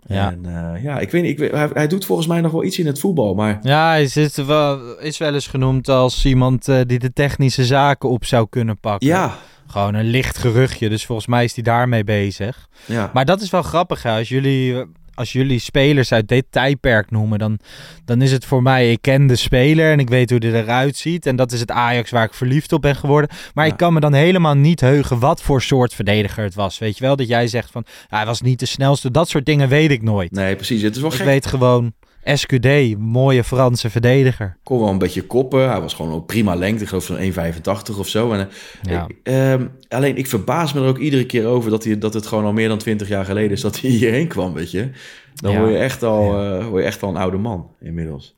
[0.06, 0.30] Ja.
[0.30, 1.30] En eh, ja, ik weet niet.
[1.30, 3.34] Ik weet, hij, hij doet volgens mij nog wel iets in het voetbal.
[3.34, 7.64] Maar Ja, hij zit wel, is wel eens genoemd als iemand eh, die de technische
[7.64, 9.08] zaken op zou kunnen pakken.
[9.08, 9.36] ja,
[9.66, 12.68] Gewoon een licht geruchtje, dus volgens mij is hij daarmee bezig.
[12.86, 13.10] ja.
[13.12, 14.16] Maar dat is wel grappig, hè?
[14.18, 14.84] Als jullie,
[15.14, 17.58] als jullie spelers uit dit tijdperk noemen, dan,
[18.04, 20.96] dan is het voor mij, ik ken de speler en ik weet hoe die eruit
[20.96, 21.26] ziet.
[21.26, 23.30] En dat is het Ajax waar ik verliefd op ben geworden.
[23.54, 23.72] Maar Ja.
[23.72, 26.78] ik kan me dan helemaal niet heugen wat voor soort verdediger het was.
[26.78, 29.10] Weet je wel, dat jij zegt van, "Ah, hij was niet de snelste.
[29.10, 30.30] Dat soort dingen weet ik nooit.
[30.32, 30.82] Nee, precies.
[30.82, 31.26] Het is wel ik gek.
[31.26, 31.92] weet gewoon,
[32.24, 34.56] SQD, mooie Franse verdediger.
[34.62, 35.70] kon wel een beetje koppen.
[35.70, 36.82] Hij was gewoon op prima lengte.
[36.82, 38.32] Ik geloof zo'n 1,85 of zo.
[38.32, 39.06] En, eh, Ja.
[39.08, 42.26] ik, ehm, alleen ik verbaas me er ook iedere keer over dat, hij, dat het
[42.26, 44.90] gewoon al meer dan 20 jaar geleden is dat hij hierheen kwam, weet je.
[45.34, 45.58] Dan Ja.
[45.60, 48.34] word, je echt al, eh, word je echt al een oude man inmiddels.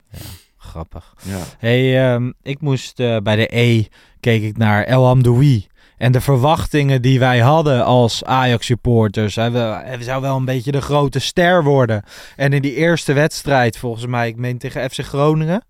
[0.57, 1.13] Grappig.
[1.23, 1.39] Ja.
[1.57, 3.83] Hey, ehm, ik moest eh, bij de E
[4.19, 5.67] keek ik naar El Hamdoui.
[5.97, 9.35] En de verwachtingen die wij hadden als Ajax-supporters.
[9.35, 12.03] Hij, hij zou wel een beetje de grote ster worden.
[12.35, 15.63] En in die eerste wedstrijd, volgens mij, ik meen tegen FC Groningen.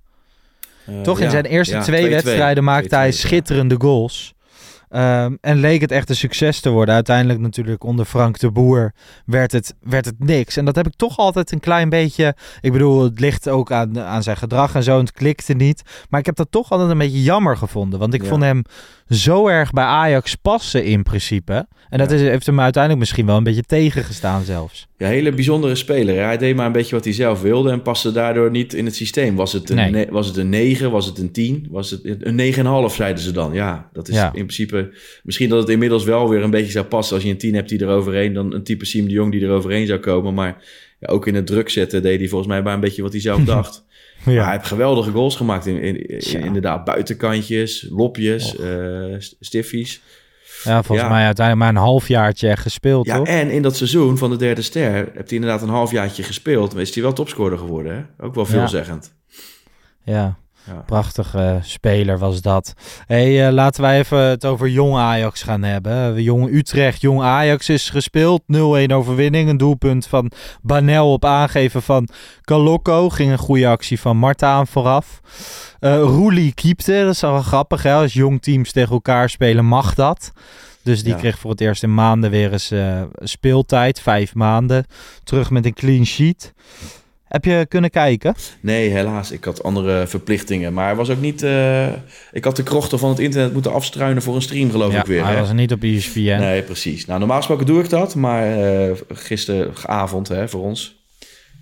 [0.86, 2.10] Eh, Toch in zijn eerste ja, twee 2-2.
[2.10, 3.20] wedstrijden maakte hij 2-2, ja.
[3.28, 4.34] schitterende goals.
[4.90, 6.96] Ehm, en leek het echt een succes te worden.
[6.96, 8.94] Uiteindelijk natuurlijk onder Frank de Boer
[9.26, 10.58] werd het, werd het niks.
[10.58, 12.36] En dat heb ik toch altijd een klein beetje...
[12.62, 14.94] Ik bedoel, het ligt ook aan, aan zijn gedrag en zo.
[14.94, 15.82] En het klikte niet.
[16.10, 18.00] Maar ik heb dat toch altijd een beetje jammer gevonden.
[18.00, 18.28] Want ik Ja.
[18.28, 18.64] vond hem
[19.10, 21.68] zo erg bij Ajax passen in principe.
[21.90, 24.88] En dat is, heeft hem uiteindelijk misschien wel een beetje tegengestaan zelfs.
[24.98, 26.24] Ja, hele bijzondere speler.
[26.24, 28.96] Hij deed maar een beetje wat hij zelf wilde en paste daardoor niet in het
[28.96, 29.36] systeem.
[29.36, 30.08] Was het een, Nee.
[30.10, 32.36] was het een 9, was het een 10, was het een
[32.90, 33.54] 9,5 zeiden ze dan.
[33.54, 34.26] Ja, dat is Ja.
[34.26, 34.94] in principe...
[35.24, 37.16] Misschien dat het inmiddels wel weer een beetje zou passen.
[37.16, 39.88] Als je een 10 hebt die eroverheen, dan een type Siem de Jong die eroverheen
[39.88, 40.34] zou komen.
[40.34, 40.58] Maar
[41.08, 43.22] ja, ook in het druk zetten deed hij volgens mij maar een beetje wat hij
[43.22, 43.86] zelf dacht.
[44.26, 45.66] Maar hij heeft geweldige goals gemaakt.
[45.66, 46.06] In, in,
[46.44, 48.56] inderdaad, buitenkantjes, lopjes,
[49.18, 50.02] st- stiffies.
[50.64, 51.14] Ja, volgens Ja.
[51.14, 53.28] mij uiteindelijk maar een halfjaartje echt gespeeld, Ja, toch?
[53.28, 56.74] en in dat seizoen van de derde ster heeft hij inderdaad een halfjaartje gespeeld.
[56.74, 58.26] Maar is hij wel topscorer geworden, hè?
[58.26, 59.14] Ook wel veelzeggend.
[60.04, 60.38] Ja,
[60.68, 60.74] Ja.
[60.86, 62.74] prachtige speler was dat.
[63.08, 66.16] hey, eh, laten wij even het over jong Ajax gaan hebben.
[66.16, 68.42] Eh, Jong Utrecht, jong Ajax is gespeeld.
[68.48, 69.50] 0-1 overwinning.
[69.50, 72.08] Een doelpunt van Banel op aangeven van
[72.42, 73.10] Kalokko.
[73.10, 75.22] Ging een goede actie van Marta aan vooraf.
[75.80, 77.02] Eh Roelie keepte.
[77.04, 77.94] Dat is wel grappig, hè?
[77.94, 80.32] Als jong teams tegen elkaar spelen mag dat.
[80.84, 81.20] Dus die Ja.
[81.20, 82.72] kreeg voor het eerst in maanden weer eens
[83.20, 84.00] speeltijd.
[84.02, 84.86] Vijf maanden.
[85.24, 86.54] Terug met een clean sheet.
[87.34, 88.34] Heb je kunnen kijken?
[88.60, 89.32] Nee, helaas.
[89.32, 90.74] Ik had andere verplichtingen.
[90.74, 91.44] Maar was ook niet...
[91.44, 91.88] eh,
[92.32, 95.24] ik had de krochten van het internet moeten afstruinen voor een stream, geloof ik weer.
[95.24, 95.40] hij hè?
[95.40, 96.20] was niet op ESPN.
[96.20, 97.06] Nee, precies.
[97.06, 98.16] Nou, normaal gesproken doe ik dat.
[98.16, 101.06] Maar eh gisteravond hè, voor ons...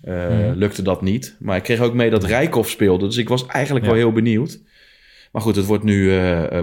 [0.01, 0.51] eh, Mhm.
[0.57, 1.35] lukte dat niet.
[1.39, 3.05] Maar ik kreeg ook mee dat Rijkoff speelde.
[3.05, 3.91] Dus ik was eigenlijk Ja.
[3.91, 4.59] wel heel benieuwd.
[5.31, 6.11] Maar goed, het wordt nu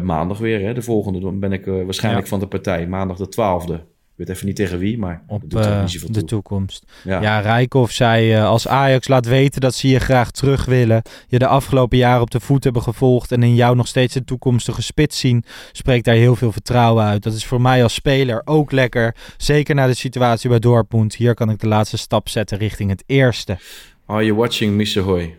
[0.02, 0.60] maandag weer.
[0.60, 0.74] Hè?
[0.74, 2.30] De volgende dan ben ik waarschijnlijk Ja.
[2.30, 2.86] van de partij.
[2.86, 3.80] Maandag de 12e.
[4.18, 6.28] Ik weet even niet tegen wie, maar op dat doet eh, niet zoveel de toe.
[6.28, 6.84] toekomst.
[7.04, 7.20] Ja.
[7.20, 11.38] Ja, Rijkoff zei eh, als Ajax laat weten dat ze je graag terug willen, je
[11.38, 14.82] de afgelopen jaren op de voet hebben gevolgd en in jou nog steeds de toekomstige
[14.82, 17.22] spits zien, spreekt daar heel veel vertrouwen uit.
[17.22, 21.14] Dat is voor mij als speler ook lekker, zeker na de situatie bij Dortmund.
[21.14, 23.58] Hier kan ik de laatste stap zetten richting het eerste.
[24.06, 25.00] Are you watching Mr.
[25.02, 25.36] Hoy?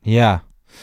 [0.00, 0.42] Ja.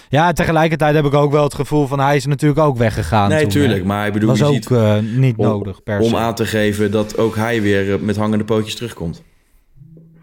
[0.10, 3.30] Ja, tegelijkertijd heb ik ook wel het gevoel van hij is natuurlijk ook weggegaan.
[3.30, 3.80] Nee, toen, tuurlijk.
[3.80, 3.86] hè.
[3.86, 6.18] Maar ik bedoel, was je ook ziet eh, niet om- nodig per om se.
[6.18, 9.24] aan te geven dat ook hij weer eh, met hangende pootjes terugkomt.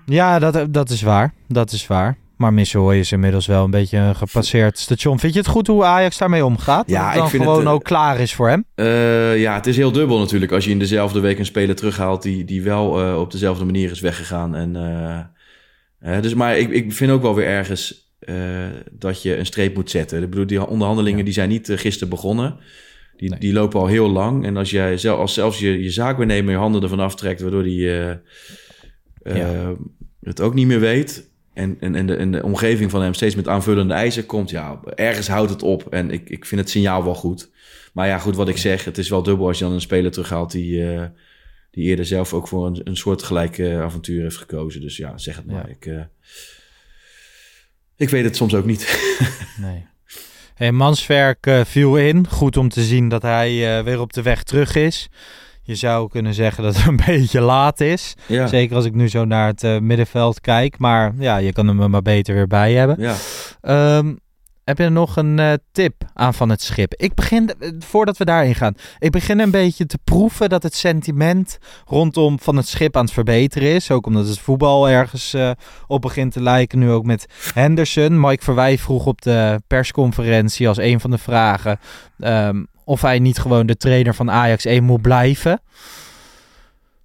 [0.07, 1.33] Ja, dat, dat is waar.
[1.49, 2.17] Dat is waar.
[2.37, 5.19] Maar Missouri is inmiddels wel een beetje een gepasseerd station.
[5.19, 6.89] Vind je het goed hoe Ajax daarmee omgaat?
[6.91, 8.65] Ja, dat het ik vind gewoon het, eh, ook klaar is voor hem?
[8.75, 12.23] Eh, ja, het is heel dubbel natuurlijk als je in dezelfde week een speler terughaalt
[12.23, 14.55] die, die wel eh, op dezelfde manier is weggegaan.
[14.55, 19.37] En, eh, eh, dus, maar ik, ik vind ook wel weer ergens eh, dat je
[19.37, 20.23] een streep moet zetten.
[20.23, 21.25] Ik bedoel, die onderhandelingen Ja.
[21.25, 22.57] die zijn niet eh, gisteren begonnen.
[23.17, 23.39] Die, Nee.
[23.39, 24.45] die lopen al heel lang.
[24.47, 27.99] En als jij zelf, als zelfs je, je zaakwaarnemer je handen ervan aftrekt, waardoor die
[28.01, 28.17] eh,
[29.37, 29.75] Ja.
[30.23, 31.31] het ook niet meer weet.
[31.55, 34.51] En, en, en, de, en de omgeving van hem steeds met aanvullende eisen komt.
[34.51, 35.87] Ja, ergens houdt het op.
[35.91, 37.51] En ik, ik vind het signaal wel goed.
[37.93, 38.85] Maar ja, goed wat ik zeg.
[38.85, 40.85] Het is wel dubbel als je dan een speler terughaalt die,
[41.71, 44.81] die eerder zelf ook voor een, een soortgelijk eh, avontuur heeft gekozen.
[44.81, 45.69] Dus ja, zeg het maar.
[45.69, 45.75] Ja.
[45.75, 46.07] Ik,
[47.97, 48.83] ik weet het soms ook niet.
[49.57, 49.87] Nee.
[50.55, 52.29] Hey, Manswerk eh, viel in.
[52.29, 55.09] Goed om te zien dat hij eh, weer op de weg terug is.
[55.63, 58.15] Je zou kunnen zeggen dat het een beetje laat is.
[58.27, 58.47] ja.
[58.47, 60.79] Zeker als ik nu zo naar het eh, middenveld kijk.
[60.79, 62.97] Maar ja, je kan hem er maar beter weer bij hebben.
[63.01, 63.15] ja.
[63.61, 64.15] Ehm,
[64.65, 66.95] heb je nog een eh, tip aan van het schip?
[66.97, 70.75] Ik begin, eh, voordat we daarin gaan, ik begin een beetje te proeven dat het
[70.75, 73.91] sentiment rondom van het schip aan het verbeteren is.
[73.91, 75.51] Ook omdat het voetbal ergens eh,
[75.87, 76.79] op begint te lijken.
[76.79, 78.21] Nu ook met Henderson.
[78.21, 81.79] Mike Verwij vroeg op de persconferentie als een van de vragen
[82.19, 85.61] ehm, of hij niet gewoon de trainer van Ajax 1 moet blijven.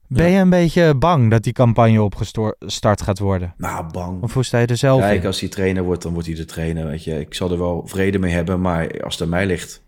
[0.09, 0.35] Ben Ja.
[0.35, 3.53] je een beetje bang dat die campagne opgestart gaat worden?
[3.57, 4.21] Nou, bang.
[4.23, 5.27] Of hoe sta je er zelf Kijk, in?
[5.27, 6.85] als hij trainer wordt, dan wordt hij de trainer.
[6.87, 7.19] Weet je.
[7.19, 9.83] Ik zal er wel vrede mee hebben, maar als het aan mij ligt...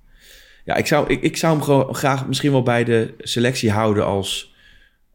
[0.66, 4.06] Ja, ik zou, ik, ik zou hem gewoon graag misschien wel bij de selectie houden
[4.06, 4.56] als,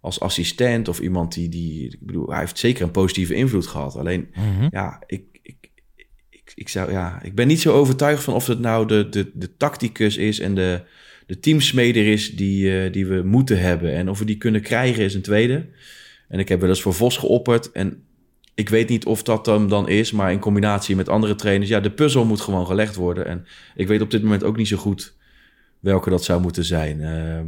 [0.01, 1.85] als assistent of iemand die, die...
[1.93, 3.97] Ik bedoel, hij heeft zeker een positieve invloed gehad.
[3.97, 4.69] Alleen, Mhm.
[4.71, 5.57] ja, ik, ik,
[6.31, 9.31] ik, ik, zou, ja, ik ben niet zo overtuigd van of het nou de, de,
[9.35, 10.83] de tacticus is en de,
[11.27, 13.93] de teamsmeder is die, eh, die we moeten hebben.
[13.93, 15.67] En of we die kunnen krijgen is een tweede.
[16.29, 18.03] En ik heb wel eens voor Vos geopperd en
[18.55, 21.81] ik weet niet of dat dan, dan is, maar in combinatie met andere trainers, ja,
[21.81, 23.27] de puzzel moet gewoon gelegd worden.
[23.27, 25.17] En ik weet op dit moment ook niet zo goed
[25.81, 27.01] welke dat zou moeten zijn.
[27.01, 27.47] Ehm,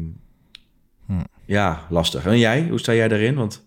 [1.08, 1.24] Hm.
[1.44, 2.26] Ja, lastig.
[2.26, 3.34] En jij, hoe sta jij daarin?
[3.34, 3.66] Want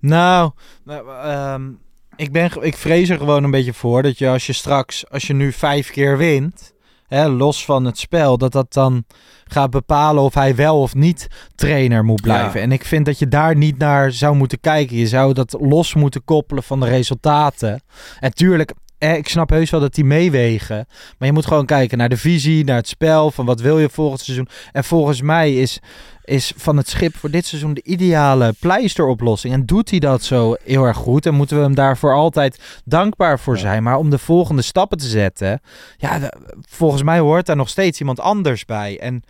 [0.00, 0.52] Nou,
[0.84, 1.70] nou, ehm,
[2.16, 5.26] ik, ben, ik vrees er gewoon een beetje voor dat je als je straks, als
[5.26, 6.74] je nu vijf keer wint,
[7.08, 9.04] hè, los van het spel, dat dat dan
[9.44, 12.58] gaat bepalen of hij wel of niet trainer moet blijven.
[12.60, 12.66] Ja.
[12.66, 14.96] En ik vind dat je daar niet naar zou moeten kijken.
[14.96, 17.82] Je zou dat los moeten koppelen van de resultaten.
[18.20, 20.86] En tuurlijk, eh, ik snap heus wel dat die meewegen.
[21.18, 23.88] Maar je moet gewoon kijken naar de visie, naar het spel, van wat wil je
[23.88, 24.48] volgend seizoen.
[24.72, 25.80] En volgens mij is
[26.28, 29.54] is van het schip voor dit seizoen de ideale pleisteroplossing.
[29.54, 31.26] En doet hij dat zo heel erg goed?
[31.26, 33.82] En moeten we hem daarvoor altijd dankbaar voor zijn.
[33.82, 35.60] Maar om de volgende stappen te zetten,
[35.96, 36.32] ja,
[36.68, 38.98] volgens mij hoort daar nog steeds iemand anders bij.
[39.00, 39.22] En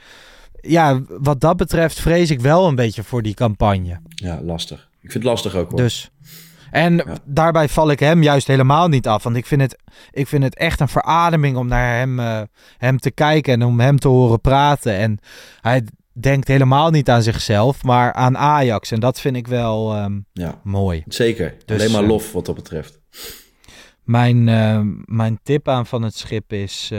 [0.60, 4.00] ja, wat dat betreft vrees ik wel een beetje voor die campagne.
[4.14, 4.88] ja, lastig.
[5.00, 5.80] Ik vind het lastig ook hoor.
[5.80, 6.10] Dus.
[6.70, 7.04] En Ja.
[7.24, 9.22] daarbij val ik hem juist helemaal niet af.
[9.22, 9.76] Want ik vind het,
[10.10, 12.40] ik vind het echt een verademing om naar hem, eh,
[12.78, 14.94] hem te kijken en om hem te horen praten.
[14.94, 15.18] En
[15.60, 18.90] hij denkt helemaal niet aan zichzelf, maar aan Ajax.
[18.90, 21.02] En dat vind ik wel ehm, Ja, mooi.
[21.06, 21.54] zeker.
[21.64, 23.00] Dus, Alleen maar eh, lof wat dat betreft.
[24.04, 26.92] Mijn, eh, mijn tip aan van het schip is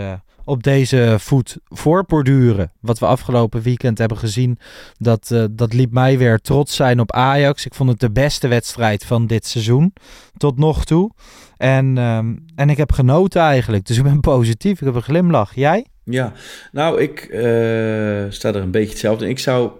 [0.49, 2.71] op deze voet voorborduren.
[2.79, 4.59] Wat we afgelopen weekend hebben gezien,
[4.97, 7.65] dat, eh, dat liet mij weer trots zijn op Ajax.
[7.65, 9.93] Ik vond het de beste wedstrijd van dit seizoen
[10.37, 11.11] tot nog toe.
[11.57, 14.79] En, ehm, en ik heb genoten eigenlijk, dus ik ben positief.
[14.79, 15.55] Ik heb een glimlach.
[15.55, 15.85] Jij?
[16.03, 16.33] Ja,
[16.71, 19.31] nou, ik eh, sta er een beetje hetzelfde in.
[19.31, 19.71] Ik zou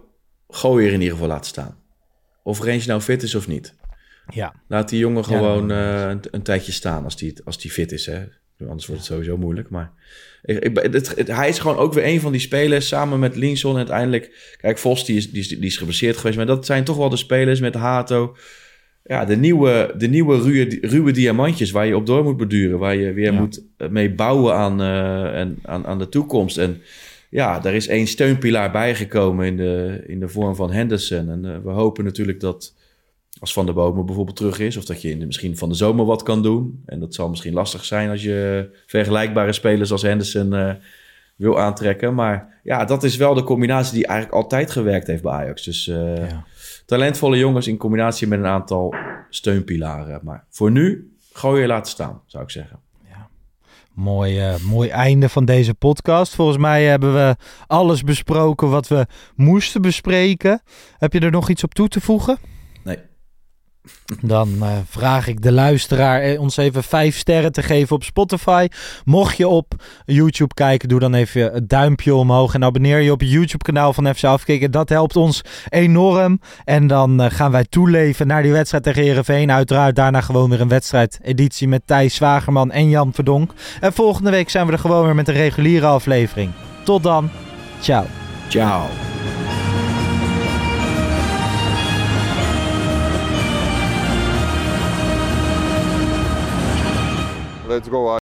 [0.49, 1.76] Gooier in ieder geval laten staan.
[2.43, 3.76] Of Range nou fit is of niet.
[4.34, 4.53] Ja.
[4.67, 8.05] Laat die jongen gewoon eh, een, een tijdje staan als die, als die fit is.
[8.05, 8.24] Hè?
[8.68, 9.70] Anders wordt het sowieso moeilijk.
[9.70, 9.91] Maar
[10.43, 13.36] ik, ik, het, het- hij is gewoon ook weer een van die spelers samen met
[13.36, 13.72] Linson.
[13.72, 16.38] En uiteindelijk, kijk, Vos die is, die, is, die is geblesseerd geweest.
[16.38, 18.36] Maar dat zijn toch wel de spelers met Hato.
[19.05, 22.80] Ja, de nieuwe, de nieuwe ruwe, ruwe diamantjes waar je op door moet beduren.
[22.80, 23.39] Waar je weer Ja.
[23.39, 26.57] moet eh, mee bouwen aan, eh, en, aan, aan de toekomst.
[26.57, 26.82] En
[27.30, 31.30] ja, er is één steunpilaar bijgekomen in de, in de vorm van Henderson.
[31.30, 32.74] En eh, we hopen natuurlijk dat
[33.40, 34.78] als Van der Bomen bijvoorbeeld terug is.
[34.78, 36.84] Of dat je in de, misschien van de zomer wat kan doen.
[36.86, 40.72] En dat zal misschien lastig zijn als je vergelijkbare spelers als Henderson uh,
[41.36, 42.16] wil aantrekken.
[42.16, 45.64] Maar ja, dat is wel de combinatie die eigenlijk altijd gewerkt heeft bij Ajax.
[45.64, 46.46] Dus uh, ja.
[46.86, 48.96] talentvolle jongens in combinatie met een aantal
[49.30, 50.20] steunpilaren.
[50.24, 52.80] Maar voor nu, gooi je laten staan, zou ik zeggen.
[54.00, 56.36] Mooi, uh, mooi einde van deze podcast.
[56.36, 57.36] Volgens mij hebben we
[57.68, 60.62] alles besproken wat we moesten bespreken.
[60.98, 62.38] Heb je er nog iets op toe te voegen?
[62.84, 62.98] Nee.
[64.22, 68.68] Dan uh, vraag ik de luisteraar eh, ons even vijf sterren te geven op Spotify.
[69.06, 69.74] Mocht je op
[70.06, 72.54] YouTube kijken, doe dan even het duimpje omhoog.
[72.54, 74.72] En abonneer je op het YouTube kanaal van FC Afkikken.
[74.72, 76.42] Dat helpt ons enorm.
[76.64, 79.52] En dan uh, gaan wij toeleven naar die wedstrijd tegen Heerenveen.
[79.52, 83.54] Uiteraard daarna gewoon weer een wedstrijdeditie met Thijs Zwagerman en Jan Verdonk.
[83.80, 86.52] En volgende week zijn we er gewoon weer met een reguliere aflevering.
[86.84, 87.30] Tot dan.
[87.80, 88.06] Ciao.
[88.48, 88.88] Ciao.
[97.70, 98.09] Let's go